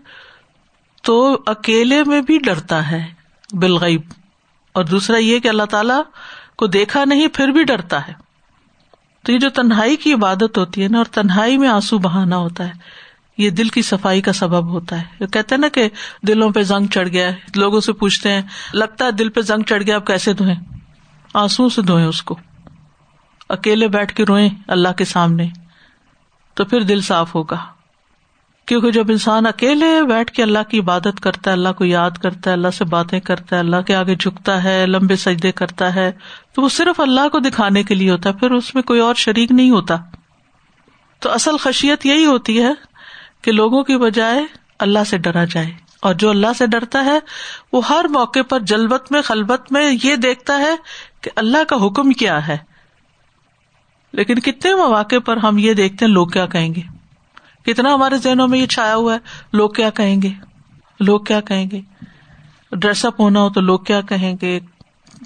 تو 1.03 1.43
اکیلے 1.47 2.05
میں 2.05 2.21
بھی 2.21 2.39
ڈرتا 2.39 2.91
ہے 2.91 3.07
بالغیب۔ 3.53 4.01
اور 4.73 4.85
دوسرا 4.85 5.17
یہ 5.17 5.39
کہ 5.39 5.49
اللہ 5.49 5.63
تعالی 5.63 5.95
کو 6.57 6.67
دیکھا 6.67 7.05
نہیں، 7.05 7.27
پھر 7.33 7.49
بھی 7.49 7.65
ڈرتا 7.65 8.09
ہے۔ 8.09 8.13
تو 9.23 9.33
یہ 9.33 9.39
جو 9.39 9.51
تنہائی 9.51 9.97
کی 9.97 10.13
عبادت 10.13 10.59
ہوتی 10.59 10.83
ہے 10.83 10.89
نا، 10.89 10.99
اور 10.99 11.05
تنہائی 11.05 11.59
میں 11.59 11.69
آنسو 11.69 11.99
بہانا 11.99 12.37
ہوتا 12.37 12.67
ہے، 12.67 12.73
یہ 13.39 13.51
دل 13.51 13.69
کی 13.69 13.83
صفائی 13.83 14.21
کا 14.21 14.33
سبب 14.33 14.69
ہوتا 14.69 15.01
ہے۔ 15.01 15.27
کہتے 15.27 15.55
ہیں 15.55 15.61
نا 15.61 15.69
کہ 15.69 15.89
دلوں 16.23 16.51
پہ 16.51 16.63
زنگ 16.63 16.87
چڑھ 16.87 17.09
گیا 17.09 17.29
ہے، 17.29 17.35
لوگوں 17.57 17.81
سے 17.81 17.93
پوچھتے 17.93 18.33
ہیں، 18.33 18.43
لگتا 18.75 19.05
ہے 19.05 19.13
دل 19.13 19.29
پہ 19.29 19.41
زنگ 19.41 19.63
چڑھ 19.63 19.83
گیا 19.83 19.97
اب 19.97 20.07
کیسے 20.07 20.33
دھوئیں؟ 20.33 20.79
آنسو 21.35 21.69
سے 21.69 21.83
دھوئیں 21.83 22.07
اس 22.07 22.23
کو۔ 22.23 22.39
اکیلے 23.49 23.89
بیٹھ 23.89 24.15
کے 24.15 24.25
روئیں 24.25 24.49
اللہ 24.69 24.89
کے 24.89 25.05
سامنے۔ 25.05 25.49
تو 26.55 26.65
پھر 26.65 26.81
دل 26.81 27.01
صاف 27.01 27.35
ہوگا۔ 27.35 27.57
کیونکہ 28.67 28.91
جب 28.91 29.05
انسان 29.09 29.47
اکیلے 29.47 30.03
بیٹھ 30.03 30.33
کے 30.33 30.43
اللہ 30.43 30.59
کی 30.69 30.79
عبادت 30.79 31.21
کرتا 31.21 31.51
ہے، 31.51 31.53
اللہ 31.53 31.69
کو 31.79 31.85
یاد 31.85 32.11
کرتا 32.11 32.51
ہے، 32.51 32.53
اللہ 32.53 32.69
سے 32.69 32.85
باتیں 32.85 33.21
کرتا 33.21 33.57
ہے، 33.57 33.61
اللہ 33.61 33.77
کے 33.87 33.95
آگے 33.95 34.15
جھکتا 34.15 34.65
ہے، 34.65 34.87
لمبے 34.87 35.17
سجدے 35.17 35.53
کرتا 35.53 35.95
ہے، 35.95 36.13
تو 36.55 36.63
وہ 36.63 36.69
صرف 36.69 37.01
اللہ 37.01 37.29
کو 37.29 37.39
دکھانے 37.39 37.83
کے 37.83 37.95
لیے 37.95 38.11
ہوتا 38.11 38.29
ہے، 38.29 38.35
پھر 38.35 38.51
اس 38.51 38.75
میں 38.75 38.83
کوئی 38.83 39.01
اور 39.01 39.15
شریک 39.15 39.53
نہیں 39.53 39.71
ہوتا۔ 39.71 39.97
تو 41.19 41.33
اصل 41.33 41.57
خشیت 41.57 42.07
یہی 42.07 42.27
ہوتی 42.27 42.63
ہے 42.63 42.73
کہ 43.43 43.53
لوگوں 43.53 43.83
کی 43.83 43.97
بجائے 43.97 44.47
اللہ 44.79 45.05
سے 45.07 45.19
ڈرا 45.19 45.45
جائے۔ 45.45 45.71
اور 46.01 46.15
جو 46.15 46.31
اللہ 46.31 46.47
سے 46.59 46.67
ڈرتا 46.67 47.05
ہے، 47.05 47.19
وہ 47.73 47.83
ہر 47.89 48.05
موقع 48.11 48.43
پر 48.49 48.61
جلبت 48.61 49.13
میں 49.13 49.23
خلبت 49.23 49.73
میں 49.73 49.97
یہ 50.03 50.17
دیکھتا 50.17 50.59
ہے 50.59 50.77
کہ 51.21 51.31
اللہ 51.37 51.65
کا 51.69 51.77
حکم 51.87 52.11
کیا 52.11 52.49
ہے۔ 52.49 52.57
لیکن 54.13 54.35
کتنے 54.35 54.75
مواقع 54.75 55.17
پر 55.25 55.37
ہم 55.37 55.59
یہ 55.59 55.75
دیکھتے 55.75 56.05
ہیں 56.05 56.13
لوگ 56.13 56.27
کیا 56.27 56.47
کہیں 56.47 56.75
گے؟ 56.75 56.81
کتنا 57.67 57.95
ہمارے 57.95 58.19
ذہنوں 58.19 58.49
میں 58.49 58.59
یہ 58.59 58.67
چھایا 58.67 58.97
ہوا 58.97 59.15
ہے؟ 59.15 59.19
لوگ 59.53 59.71
کیا 59.71 59.91
کہیں 59.91 60.23
گے؟ 60.23 60.31
لوگ 61.01 61.21
کیا 61.21 61.41
کہیں 61.41 61.67
گے؟ 61.73 61.81
ڈریس 62.73 63.05
اپ 63.05 63.21
ہونا 63.21 63.41
ہو 63.41 63.51
تو 63.51 63.61
لوگ 63.61 63.79
کیا 63.79 64.01
کہیں 64.01 64.37
گے؟ 64.43 64.61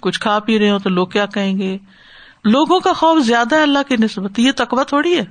کچھ 0.01 0.21
کھا 0.21 0.39
پی 0.39 0.59
رہے 0.59 0.71
ہو 0.71 0.79
تو 0.79 0.91
لوگ 0.91 1.07
کیا 1.07 1.27
کہیں 1.27 1.59
گے؟ 1.59 1.79
لوگوں 2.45 2.81
کا 2.81 2.93
خوف 2.93 3.25
زیادہ 3.25 3.55
ہے 3.55 3.63
اللہ 3.63 3.79
کی 3.89 3.97
نسبت۔ 3.97 4.39
یہ 4.39 4.53
تقوی 4.57 4.85
تھوڑی 4.87 5.17
ہے۔ 5.17 5.25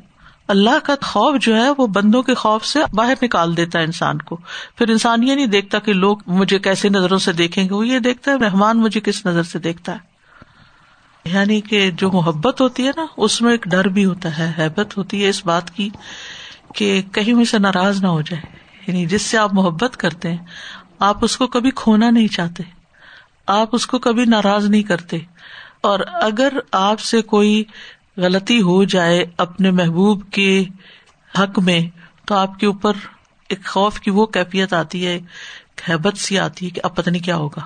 اللہ 0.48 0.80
کا 0.84 0.96
خوف 1.02 1.42
جو 1.42 1.56
ہے 1.56 1.70
وہ 1.78 1.88
بندوں 1.88 2.24
کے 2.24 2.34
خوف 2.34 2.66
سے 2.66 2.80
باہر 2.94 3.14
نکال 3.22 3.58
دیتا 3.58 3.80
ہے 3.80 3.84
انسان 3.84 4.18
کو۔ 4.18 4.38
پھر 4.78 4.90
انسان 4.90 5.24
یہ 5.24 5.36
نہیں 5.36 5.46
دیکھتا 5.46 5.80
کہ 5.80 5.94
لوگ 5.94 6.18
مجھے 6.28 6.60
کیسی 6.60 6.90
نظروں 6.90 7.18
سے 7.18 7.32
دیکھیں 7.32 7.70
گے، 7.70 7.74
وہ 7.74 7.88
یہ 7.88 8.00
دیکھتا 8.00 8.32
ہے، 8.32 8.38
مہمان 8.38 8.78
مجھے 8.78 9.00
کس 9.00 9.26
نظر 9.26 9.44
سے 9.44 9.60
دیکھتا 9.60 9.92
ہے۔ 9.92 10.15
یعنی 11.26 11.62
کہ 11.62 11.92
جو 11.92 12.12
محبت 12.12 12.62
ہوتی 12.62 12.86
ہے 12.86 12.92
نا، 12.96 13.06
اس 13.18 13.42
میں 13.42 13.52
ایک 13.52 13.64
ڈر 13.64 13.88
بھی 13.88 14.06
ہوتا 14.06 14.38
ہے، 14.38 14.52
حیبت 14.58 14.98
ہوتی 14.98 15.24
ہے 15.24 15.30
اس 15.30 15.46
بات 15.46 15.72
کی 15.72 15.90
کہ 16.76 17.02
کہیں 17.12 17.34
میں 17.34 17.46
سے 17.46 17.60
ناراض 17.60 18.02
نہ 18.02 18.08
ہو 18.08 18.22
جائے۔ 18.22 18.42
یعنی 18.88 19.06
جس 19.06 19.22
سے 19.22 19.38
آپ 19.38 19.54
محبت 19.54 19.98
کرتے 19.98 20.30
ہیں، 20.30 20.38
آپ 21.00 21.18
اس 21.22 21.38
کو 21.38 21.48
کبھی 21.48 21.72
کھونا 21.76 22.10
نہیں 22.10 22.28
چاہتے، 22.28 22.64
آپ 23.48 23.70
اس 23.72 23.88
کو 23.88 24.00
کبھی 24.00 24.26
ناراض 24.26 24.66
نہیں 24.66 24.84
کرتے۔ 24.84 25.18
اور 25.82 26.00
اگر 26.14 26.50
آپ 26.72 27.00
سے 27.00 27.22
کوئی 27.22 27.64
غلطی 28.18 28.62
ہو 28.62 28.84
جائے 28.84 29.26
اپنے 29.38 29.72
محبوب 29.72 30.30
کے 30.32 30.64
حق 31.40 31.60
میں، 31.60 31.80
تو 32.26 32.36
آپ 32.36 32.60
کے 32.60 32.66
اوپر 32.66 32.94
ایک 33.50 33.66
خوف 33.66 34.00
کی 34.00 34.12
وہ 34.12 34.26
کیفیت 34.26 34.74
آتی 34.74 35.08
ہے 35.08 35.20
حیبت 35.90 36.18
سی 36.18 36.40
آتی 36.40 36.66
ہے 36.66 36.70
کہ 36.70 36.82
اب 36.84 36.96
پتہ 36.96 37.10
نہیں 37.10 37.24
کیا 37.24 37.36
ہوگا۔ 37.36 37.62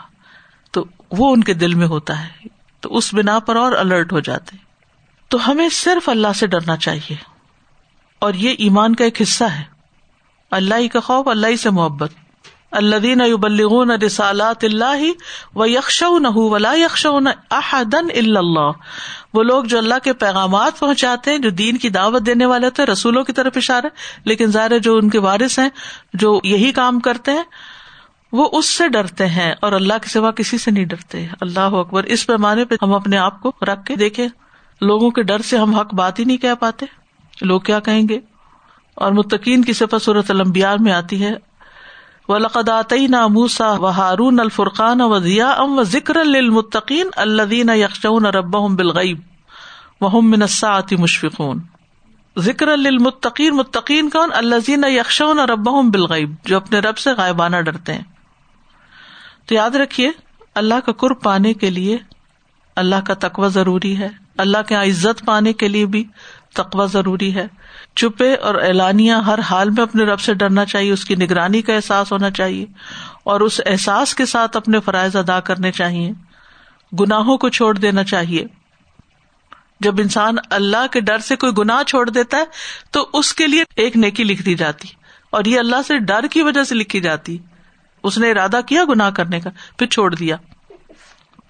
تو 0.72 0.86
وہ 1.12 1.34
ان 1.34 1.44
کے 1.44 1.54
دل 1.54 1.76
میں 1.76 1.88
ہوتا 1.88 2.26
ہے۔ 2.26 2.59
تو 2.82 2.98
اس 2.98 3.14
بنا 3.14 3.40
پر 3.40 3.56
اور 3.56 3.72
الرٹ 3.72 4.12
ہو 4.12 4.20
جاتے۔ 4.20 4.58
تو 5.28 5.52
ہمیں 5.52 5.70
صرف 5.70 6.10
اللہ 6.10 6.34
سے 6.36 6.48
ڈرنا 6.48 6.78
چاہیے۔ 6.78 7.16
اور 8.20 8.34
یہ 8.34 8.56
ایمان 8.58 8.96
کا 8.96 9.04
ایک 9.04 9.22
حصہ 9.22 9.44
ہے۔ 9.44 9.64
اللہ 10.52 10.76
ہی 10.76 10.88
کا 10.88 11.00
خوف، 11.00 11.28
اللہ 11.28 11.48
ہی 11.48 11.58
سے 11.58 11.70
محبت۔ 11.70 12.12
اللہ 12.72 12.96
دین 12.96 13.36
بلغون 13.36 13.92
رسالات 13.92 14.64
اللہ 14.64 15.12
و 15.56 15.66
یکش 15.66 16.04
نہ 16.20 16.28
ولا 16.28 16.74
یکش 16.74 17.08
احدن 17.52 18.08
اللہ۔ 18.16 18.72
وہ 19.34 19.44
لوگ 19.44 19.64
جو 19.64 19.78
اللہ 19.78 19.96
کے 20.04 20.14
پیغامات 20.14 20.80
پہنچاتے 20.80 21.32
ہیں، 21.32 21.38
جو 21.38 21.50
دین 21.50 21.78
کی 21.78 21.90
دعوت 21.90 22.26
دینے 22.26 22.46
والے 22.46 22.66
ہوتے 22.66 22.82
ہیں 22.82 22.88
رسولوں 22.88 23.24
کی 23.24 23.34
طرف 23.34 23.54
اشارے 23.56 23.88
لیکن 24.26 24.46
ظاہر 24.46 24.80
جو 24.80 24.96
ان 24.96 25.10
کے 25.10 25.20
وارث 25.20 25.60
ہیں، 25.60 25.70
جو 26.14 26.40
یہی 26.44 26.72
کام 26.72 27.00
کرتے 27.00 27.32
ہیں 27.32 27.44
وہ 28.32 28.50
اس 28.52 28.70
سے 28.70 28.90
ڈرتے 28.90 29.28
ہیں 29.28 29.54
اور 29.62 29.72
اللہ 29.72 29.94
کے 30.02 30.10
سوا 30.10 30.32
کسی 30.32 30.58
سے 30.58 30.72
نہیں 30.72 30.86
ڈرتے۔ 30.86 31.28
اللہ 31.42 31.60
اکبر، 31.60 32.04
اس 32.04 32.28
پیمانے 32.28 32.66
پہ 32.66 32.76
ہم 32.82 32.94
اپنے 32.94 33.18
آپ 33.18 33.42
کو 33.42 33.52
رکھ 33.62 33.86
کے 33.86 33.96
دیکھے 33.96 34.28
لوگوں 34.82 35.12
کے 35.12 35.24
ڈر 35.24 35.40
سے 35.40 35.58
ہم 35.58 35.76
حق 35.76 35.94
بات 35.94 36.20
ہی 36.20 36.24
نہیں 36.24 36.38
کہہ 36.38 36.54
پاتے۔ 36.60 36.86
لوگ 37.42 37.62
کیا 37.62 37.80
کہیں 37.80 38.10
گے؟ 38.10 38.20
اور 38.96 39.12
متقین 39.12 39.64
کی 39.64 39.74
صفت 39.74 39.96
صورت 40.02 40.32
المبیار 40.32 40.78
میں 40.78 40.92
آتی 40.92 41.26
ہے۔ 41.26 41.32
و 42.28 42.38
لقداتی 42.38 43.08
نا 43.08 43.28
موسا 43.28 43.72
و 43.72 43.90
ہارون 43.90 44.40
الفرقان 44.40 45.02
و 45.02 45.20
ضیا 45.20 45.50
ام 45.50 45.80
و 45.80 45.84
ذکر 45.84 46.16
المطقین 46.16 47.08
اللہ 47.16 47.76
یکشون 47.76 48.26
رب 48.26 48.76
بالغیب 48.76 49.20
و 50.02 50.22
منساتی 50.22 50.96
مشفقون۔ 50.96 51.60
ذکر 52.40 52.68
المطقین 52.68 53.56
متقین 53.56 54.10
کون؟ 54.10 54.30
اللہ 54.34 54.56
زین 54.66 54.84
یکشون 54.88 55.40
رب 55.40 55.70
بالغیب 55.94 56.36
جو 56.46 56.56
اپنے 56.56 56.80
رب 56.80 56.98
سے 56.98 57.12
غائبانہ 57.12 57.58
ڈرتے 57.58 57.94
ہیں۔ 57.94 58.04
تو 59.50 59.56
یاد 59.56 59.70
رکھیے، 59.70 60.12
اللہ 60.56 60.74
کا 60.86 60.92
قرب 60.92 61.22
پانے 61.22 61.54
کے 61.54 61.70
لیے 61.70 61.98
اللہ 62.76 62.96
کا 63.08 63.14
تقوی 63.14 63.50
ضروری 63.50 63.98
ہے۔ 63.98 64.08
اللہ 64.38 64.58
کے 64.68 64.76
یہاں 64.76 64.86
عزت 64.86 65.26
پانے 65.26 65.54
کے 65.54 65.68
لیے 65.68 65.86
بھی 65.86 66.04
تقوی 66.54 66.88
ضروری 66.88 67.36
ہے۔ 67.36 67.48
چپے 67.96 68.36
اور 68.36 68.56
اعلانیہ 68.56 69.14
ہر 69.14 69.40
حال 69.40 69.70
میں 69.70 69.84
اپنے 69.84 70.04
رب 70.04 70.20
سے 70.20 70.34
ڈرنا 70.34 70.66
چاہیے، 70.66 70.92
اس 70.92 71.06
کی 71.06 71.16
نگرانی 71.16 71.62
کا 71.62 71.74
احساس 71.74 72.12
ہونا 72.12 72.32
چاہیے 72.32 72.66
اور 73.24 73.42
اس 73.42 73.62
احساس 73.66 74.16
کے 74.16 74.26
ساتھ 74.26 74.58
اپنے 74.58 74.80
فرائض 74.80 75.16
ادا 75.16 75.40
کرنے 75.40 75.72
چاہیے۔ 75.72 76.12
گناہوں 77.00 77.38
کو 77.38 77.50
چھوڑ 77.50 77.78
دینا 77.78 78.04
چاہیے۔ 78.04 78.46
جب 79.80 79.96
انسان 80.00 80.36
اللہ 80.50 80.88
کے 80.92 81.00
ڈر 81.00 81.18
سے 81.18 81.36
کوئی 81.36 81.52
گناہ 81.58 81.84
چھوڑ 81.84 82.10
دیتا 82.10 82.38
ہے، 82.38 82.44
تو 82.92 83.10
اس 83.14 83.34
کے 83.34 83.48
لیے 83.48 83.64
ایک 83.76 83.98
نیکی 83.98 84.24
لکھ 84.24 84.42
دی 84.42 84.56
جاتی 84.56 84.88
اور 85.30 85.46
یہ 85.46 85.60
اللہ 85.60 85.82
سے 85.88 85.98
ڈر 85.98 86.28
کی 86.32 86.42
وجہ 86.42 86.64
سے 86.64 86.76
لکھی 86.76 87.00
جاتی۔ 87.00 87.38
اس 88.04 88.18
نے 88.18 88.32
ارادہ 88.32 88.60
کیا 88.68 88.84
گناہ 88.90 89.10
کرنے 89.10 89.40
کا، 89.40 89.50
پھر 89.78 89.88
چھوڑ 89.88 90.16
دیا۔ 90.16 90.36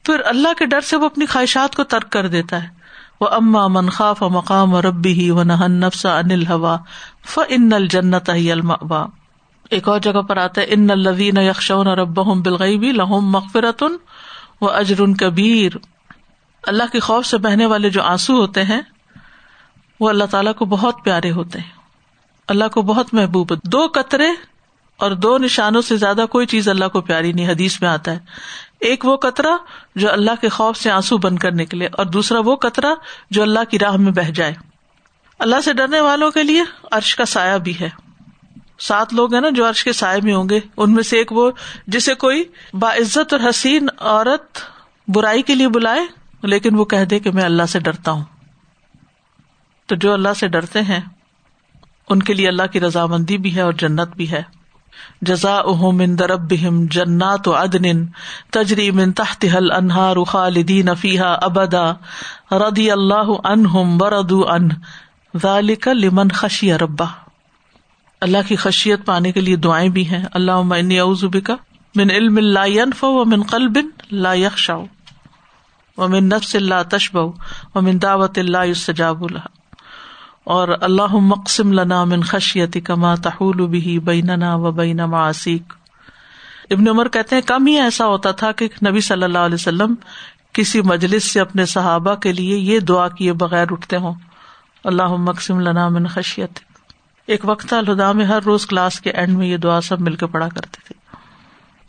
پھر 0.03 0.21
اللہ 0.25 0.53
کے 0.57 0.65
ڈر 0.65 0.81
سے 0.81 0.95
وہ 0.95 1.05
اپنی 1.05 1.25
خواہشات 1.25 1.75
کو 1.75 1.83
ترک 1.83 2.09
کر 2.09 2.27
دیتا 2.27 2.63
ہے۔ 2.63 2.79
وہ 3.21 3.27
اما 3.27 3.67
منخاف 3.67 4.21
مقام 4.21 4.75
ربی 4.75 5.13
ہی 5.13 5.31
و 5.31 5.43
نہن 5.43 5.71
نفسا 5.71 6.19
انل 6.19 6.47
ہوا 6.47 6.77
ف 7.25 7.39
ان 7.47 7.73
الجنت 7.73 8.29
الما 8.29 9.05
ایک 9.69 9.87
اور 9.87 9.99
جگہ 9.99 10.21
پر 10.21 10.37
آتا 10.37 10.61
ہے 10.61 10.65
ان 10.69 10.89
الوین 10.89 11.37
یکشون 11.37 11.87
رب 11.87 12.15
بالغیبی 12.15 12.91
لہم 12.91 13.29
مغفرتن 13.29 13.95
و 14.61 14.69
اجر 14.69 15.01
کبیر 15.19 15.71
اللہ 16.63 16.83
کے 16.91 16.99
خوف 16.99 17.25
سے 17.25 17.37
بہنے 17.37 17.65
والے 17.65 17.89
جو 17.89 18.01
آنسو 18.01 18.33
ہوتے 18.33 18.63
ہیں، 18.63 18.81
وہ 19.99 20.09
اللہ 20.09 20.23
تعالیٰ 20.23 20.53
کو 20.53 20.65
بہت 20.65 20.95
پیارے 21.03 21.31
ہوتے 21.31 21.59
ہیں۔ 21.59 21.71
اللہ 22.47 22.63
کو 22.73 22.81
بہت 22.81 23.13
محبوب، 23.13 23.53
دو 23.63 23.87
قطرے 23.93 24.27
اور 24.99 25.11
دو 25.11 25.37
نشانوں 25.37 25.81
سے 25.81 25.97
زیادہ 25.97 26.25
کوئی 26.29 26.45
چیز 26.45 26.69
اللہ 26.69 26.85
کو 26.85 27.01
پیاری 27.01 27.31
نہیں، 27.33 27.49
حدیث 27.49 27.81
میں 27.81 27.89
آتا 27.89 28.11
ہے۔ 28.11 28.19
ایک 28.79 29.05
وہ 29.05 29.17
قطرہ 29.17 29.57
جو 29.95 30.11
اللہ 30.11 30.31
کے 30.41 30.49
خوف 30.49 30.77
سے 30.77 30.91
آنسو 30.91 31.17
بند 31.17 31.39
کرنے 31.39 31.65
کے 31.65 31.77
لیے، 31.77 31.87
اور 31.91 32.05
دوسرا 32.05 32.39
وہ 32.39 32.55
قطرہ 32.55 32.93
جو 33.29 33.41
اللہ 33.41 33.59
کی 33.69 33.79
راہ 33.79 33.95
میں 33.95 34.11
بہ 34.11 34.31
جائے۔ 34.31 34.53
اللہ 35.39 35.61
سے 35.63 35.73
ڈرنے 35.73 35.99
والوں 35.99 36.31
کے 36.31 36.43
لیے 36.43 36.63
عرش 36.91 37.15
کا 37.15 37.25
سایہ 37.25 37.57
بھی 37.57 37.79
ہے۔ 37.79 37.89
سات 38.79 39.13
لوگ 39.13 39.33
ہیں 39.33 39.41
نا 39.41 39.49
جو 39.49 39.69
عرش 39.69 39.83
کے 39.83 39.93
سائے 39.93 40.19
میں 40.23 40.33
ہوں 40.33 40.49
گے۔ 40.49 40.59
ان 40.77 40.93
میں 40.93 41.03
سے 41.03 41.17
ایک 41.17 41.31
وہ 41.31 41.51
جسے 41.87 42.13
کوئی 42.13 42.43
باعزت 42.73 43.33
اور 43.33 43.49
حسین 43.49 43.87
عورت 43.99 44.57
برائی 45.07 45.41
کے 45.41 45.55
لیے 45.55 45.67
بلائے، 45.67 46.01
لیکن 46.43 46.75
وہ 46.75 46.85
کہہ 46.85 47.05
دے 47.05 47.19
کہ 47.19 47.31
میں 47.31 47.43
اللہ 47.43 47.63
سے 47.63 47.79
ڈرتا 47.79 48.11
ہوں۔ 48.11 48.23
تو 49.85 49.95
جو 49.95 50.13
اللہ 50.13 50.33
سے 50.35 50.47
ڈرتے 50.47 50.81
ہیں، 50.81 51.01
ان 52.09 52.23
کے 52.23 52.33
لیے 52.33 52.47
اللہ 52.47 52.67
کی 52.71 52.79
رضامندی 52.79 53.37
بھی 53.37 53.55
ہے 53.55 53.61
اور 53.61 53.73
جنت 53.73 54.15
بھی 54.15 54.31
ہے۔ 54.31 54.58
جزا 55.21 55.61
من 55.91 56.17
دربہم 56.19 56.85
جنات 56.91 57.47
و 57.47 57.55
ادن 57.55 58.05
تجری 58.51 58.91
من 58.91 59.11
تحت 59.11 59.45
حل 59.53 59.71
انہار 59.71 60.23
خالدین 60.23 60.95
فیحا 60.95 61.33
ابدا 61.41 61.91
ردی 62.51 62.91
اللہ 62.91 63.31
انہم 63.43 64.01
وردو 64.01 64.47
ان 64.49 64.69
ذالک 65.41 65.87
لمن 65.87 66.29
خشی 66.33 66.73
ربا 66.77 67.05
اللہ 68.21 68.47
کی 68.47 68.55
خشیت 68.55 69.05
پانے 69.05 69.31
کے 69.31 69.41
لیے 69.41 69.55
دعائیں 69.55 69.89
بھی 69.89 70.07
ہیں۔ 70.07 70.23
اللہ 70.33 70.51
انی 70.51 70.99
اعوذ 70.99 71.23
بک 71.23 71.51
من 71.95 72.11
علم 72.11 72.37
لا 72.37 72.63
ينفع 72.65 73.07
ومن 73.07 73.43
قلب 73.43 73.77
لا 74.11 74.33
يخشع 74.33 74.77
ومن 75.97 76.29
نفس 76.29 76.55
لا 76.55 76.81
تشبع 76.83 77.21
ومن 77.75 77.99
دعوت 77.99 78.39
لا 78.39 78.63
يستجاب 78.63 79.23
لها 79.31 79.58
اور 80.49 80.67
اللہ 80.81 81.15
مقسم 81.15 81.71
لنا 81.73 82.03
من 82.03 82.21
خشیت 82.21 82.77
کما 82.85 83.15
تحول 83.15 83.67
بھی 83.67 83.99
بیننا 83.99 84.55
و 84.55 84.71
بین 84.71 84.97
معاسیک 84.97 85.73
ابن 86.69 86.87
عمر 86.87 87.07
کہتے 87.07 87.35
ہیں، 87.35 87.41
کم 87.41 87.67
ہی 87.67 87.79
ایسا 87.79 88.05
ہوتا 88.05 88.31
تھا 88.31 88.51
کہ 88.51 88.67
نبی 88.89 88.99
صلی 88.99 89.23
اللہ 89.23 89.37
علیہ 89.37 89.55
وسلم 89.55 89.95
کسی 90.53 90.81
مجلس 90.81 91.23
سے 91.23 91.39
اپنے 91.39 91.65
صحابہ 91.65 92.15
کے 92.15 92.33
لیے 92.33 92.57
یہ 92.57 92.79
دعا 92.79 93.07
کیے 93.07 93.33
بغیر 93.33 93.65
اٹھتے 93.71 93.97
ہوں۔ 93.97 94.13
اللہ 94.83 95.07
مقسم 95.07 95.59
لنا 95.59 95.89
من 95.89 96.07
خشیت 96.07 96.59
ایک 97.25 97.41
وقت 97.43 97.73
الہدا 97.73 98.11
میں 98.11 98.25
ہر 98.25 98.43
روز 98.43 98.65
کلاس 98.65 99.01
کے 99.01 99.09
اینڈ 99.09 99.37
میں 99.37 99.47
یہ 99.47 99.57
دعا 99.57 99.81
سب 99.81 100.01
مل 100.01 100.15
کے 100.15 100.27
پڑھا 100.27 100.47
کرتے 100.47 100.77
تھے۔ 100.87 101.17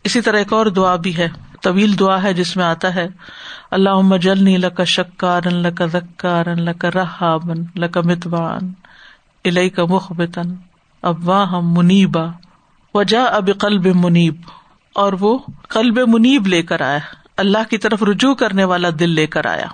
اسی 0.05 0.21
طرح 0.21 0.39
ایک 0.39 0.53
اور 0.53 0.67
دعا 0.67 0.97
بھی 0.97 1.17
ہے۔ 1.17 1.29
طویل 1.61 1.99
دعا 1.99 2.23
ہے 2.23 2.33
جس 2.35 2.57
میں 2.57 2.65
آتا 2.65 2.95
ہے 2.95 3.07
اللہ 3.71 4.17
جلنی 4.17 4.57
لک 4.57 4.85
شکار 4.85 5.43
لک 5.43 5.83
ذکار 5.93 6.47
لک 6.57 6.85
رحابن 6.85 7.65
لک 7.77 7.99
متبان 7.99 8.73
الئی 9.45 9.71
کا 9.71 9.85
مخبتن 9.85 10.55
اب 11.03 11.29
واہ 11.29 11.61
منیبا 11.63 12.25
وجا 12.95 13.23
اب 13.25 13.51
قلب 13.59 13.87
منیب. 13.95 14.37
اور 14.95 15.13
وہ 15.21 15.39
قلب 15.69 15.99
منیب 16.09 16.47
لے 16.47 16.63
کر 16.63 16.81
آیا، 16.81 16.99
اللہ 17.37 17.71
کی 17.71 17.79
طرف 17.79 18.03
رجوع 18.03 18.35
کرنے 18.35 18.65
والا 18.65 18.89
دل 18.99 19.11
لے 19.11 19.27
کر 19.27 19.47
آیا، 19.47 19.67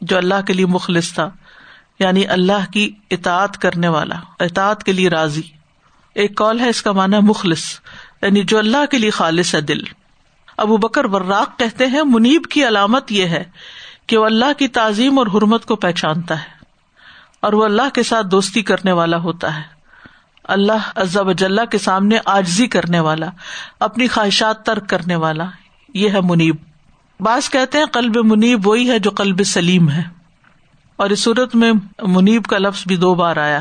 جو 0.00 0.16
اللہ 0.16 0.40
کے 0.46 0.52
لیے 0.52 0.66
مخلص 0.66 1.12
تھا 1.12 1.30
یعنی 1.98 2.26
اللہ 2.26 2.70
کی 2.72 2.90
اطاعت 3.10 3.58
کرنے 3.58 3.88
والا، 3.88 4.14
اطاعت 4.40 4.84
کے 4.84 4.92
لیے 4.92 5.08
راضی۔ 5.08 5.42
ایک 6.14 6.34
کال 6.36 6.60
ہے، 6.60 6.68
اس 6.68 6.82
کا 6.82 6.92
مانا 6.92 7.20
مخلص 7.20 7.64
یعنی 8.22 8.42
جو 8.42 8.58
اللہ 8.58 8.86
کے 8.90 8.98
لیے 8.98 9.10
خالص 9.10 9.54
ہے 9.54 9.60
دل۔ 9.60 9.82
ابو 10.56 10.76
بکر 10.76 11.04
وراق 11.04 11.58
کہتے 11.58 11.86
ہیں، 11.86 12.02
منیب 12.04 12.44
کی 12.44 12.68
علامت 12.68 13.12
یہ 13.12 13.26
ہے 13.26 13.44
کہ 14.06 14.18
وہ 14.18 14.26
اللہ 14.26 14.52
کی 14.58 14.68
تعظیم 14.68 15.18
اور 15.18 15.26
حرمت 15.26 15.66
کو 15.66 15.76
پہچانتا 15.76 16.38
ہے 16.38 16.54
اور 17.40 17.52
وہ 17.52 17.64
اللہ 17.64 17.88
کے 17.94 18.02
ساتھ 18.02 18.26
دوستی 18.26 18.62
کرنے 18.62 18.92
والا 18.92 19.16
ہوتا 19.16 19.56
ہے۔ 19.56 19.62
اللہ 20.44 20.90
عزب 20.94 21.26
وجاللہ 21.26 21.64
کے 21.70 21.78
سامنے 21.78 22.18
آجزی 22.24 22.66
کرنے 22.66 23.00
والا، 23.00 23.26
اپنی 23.80 24.08
خواہشات 24.08 24.66
ترک 24.66 24.88
کرنے 24.88 25.16
والا، 25.16 25.44
یہ 25.94 26.08
ہے 26.08 26.20
منیب۔ 26.20 26.56
بعض 27.20 27.50
کہتے 27.50 27.78
ہیں 27.78 27.86
قلب 27.86 28.16
منیب 28.16 28.68
وہی 28.68 28.90
ہے 28.90 28.98
جو 28.98 29.10
قلب 29.10 29.44
سلیم 29.44 29.90
ہے۔ 29.90 30.02
اور 30.96 31.10
اس 31.10 31.20
صورت 31.20 31.54
میں 31.54 31.72
منیب 32.02 32.44
کا 32.44 32.58
لفظ 32.58 32.82
بھی 32.86 32.96
دو 32.96 33.14
بار 33.14 33.36
آیا۔ 33.36 33.60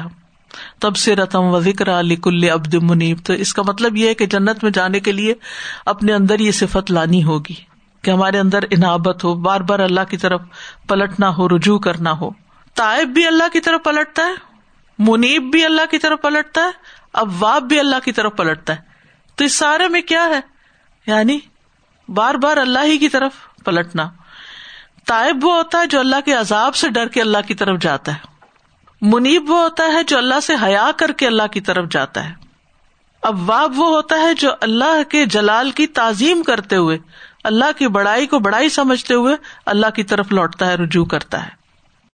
تب 0.80 0.96
سے 0.96 1.16
رتم 1.16 1.44
و 1.44 1.60
ذکر 1.60 2.00
علی 2.00 2.16
کل 2.16 2.50
ابد 2.50 2.74
منیب۔ 2.74 3.18
تو 3.26 3.34
اس 3.34 3.54
کا 3.54 3.62
مطلب 3.62 3.96
یہ 3.96 4.08
ہے 4.08 4.14
کہ 4.14 4.26
جنت 4.26 4.64
میں 4.64 4.72
جانے 4.72 5.00
کے 5.00 5.12
لیے 5.12 5.34
اپنے 5.86 6.14
اندر 6.14 6.40
یہ 6.40 6.52
صفت 6.52 6.92
لانی 6.92 7.24
ہوگی 7.24 7.54
کہ 8.02 8.12
ہمارے 8.12 8.40
اندر 8.40 8.60
انابت 8.72 9.24
ہو، 9.24 9.34
بار 9.34 9.62
بار 9.62 9.80
اللہ 9.80 10.02
کی 10.10 10.18
طرف 10.18 10.42
پلٹنا 10.88 11.36
ہو، 11.38 11.50
رجوع 11.50 11.80
کرنا 11.80 12.12
ہو۔ 12.12 12.30
تائب 12.74 13.08
بھی 13.08 13.28
اللہ 13.28 13.44
کی 13.54 13.60
طرف 13.60 13.84
پلٹتا 13.84 14.26
ہے، 14.26 14.34
منیب 15.00 15.44
بھی 15.52 15.66
اللہ 15.66 15.82
کی 15.92 15.98
طرف 15.98 16.22
پلٹتا 16.22 16.62
ہے 16.62 16.70
اب 17.14 17.32
واب 17.40 17.64
بھی 17.64 17.80
اللہ 17.80 17.96
کی 18.06 18.12
طرف 18.12 18.36
پلٹتا 18.36 18.76
ہے۔ 18.76 18.82
تو 19.36 19.44
اس 19.44 19.58
سارے 19.58 19.88
میں 19.88 20.02
کیا 20.02 20.26
ہے؟ 20.26 20.40
یعنی 21.08 21.40
بار 22.10 22.36
بار 22.36 22.58
اللہ 22.58 22.80
ہی 22.84 22.98
کی 22.98 23.10
طرف 23.10 23.32
پلٹنا۔ 23.66 24.10
تائب 25.08 25.46
وہ 25.46 25.56
ہوتا 25.56 25.80
ہے 25.80 25.88
جو 25.88 26.00
اللہ 26.00 26.16
کے 26.26 26.34
عذاب 26.34 26.76
سے 26.76 26.90
ڈر 26.90 27.08
کے 27.08 27.22
اللہ 27.22 27.38
کی 27.48 27.54
طرف 27.54 27.82
جاتا 27.82 28.14
ہے۔ 28.14 28.33
منیب 29.04 29.50
وہ 29.50 29.64
ہوتا 29.64 29.84
ہے 29.84 30.04
جو 30.04 30.18
اللہ 30.18 30.40
سے 30.40 30.54
حیا 30.62 30.92
کر 30.98 31.12
کے 31.12 31.28
اللہ 31.28 31.48
کی 31.52 31.62
طرف 31.62 31.90
جاتا 31.92 32.30
ہے۔ 32.30 32.34
اب 33.22 33.50
واب 33.50 33.80
وہ 33.80 33.88
ہوتا 33.88 34.16
ہے 34.16 34.34
جو 34.34 34.52
اللہ 34.62 35.04
کے 35.10 35.26
جلال 35.26 35.72
کی 35.72 35.88
تعظیم 35.88 36.44
کرتے 36.44 36.76
ہوئے، 36.76 36.98
اللہ 37.44 37.66
کی 37.78 37.88
بڑائی 37.88 38.28
کو 38.28 38.40
بڑائی 38.40 38.70
سمجھتے 38.70 39.14
ہوئے 39.14 39.36
اللہ 39.66 39.90
کی 39.96 40.04
طرف 40.04 40.32
لوٹتا 40.32 40.66
ہے، 40.66 40.76
رجوع 40.76 41.06
کرتا 41.06 41.46
ہے۔ 41.46 41.63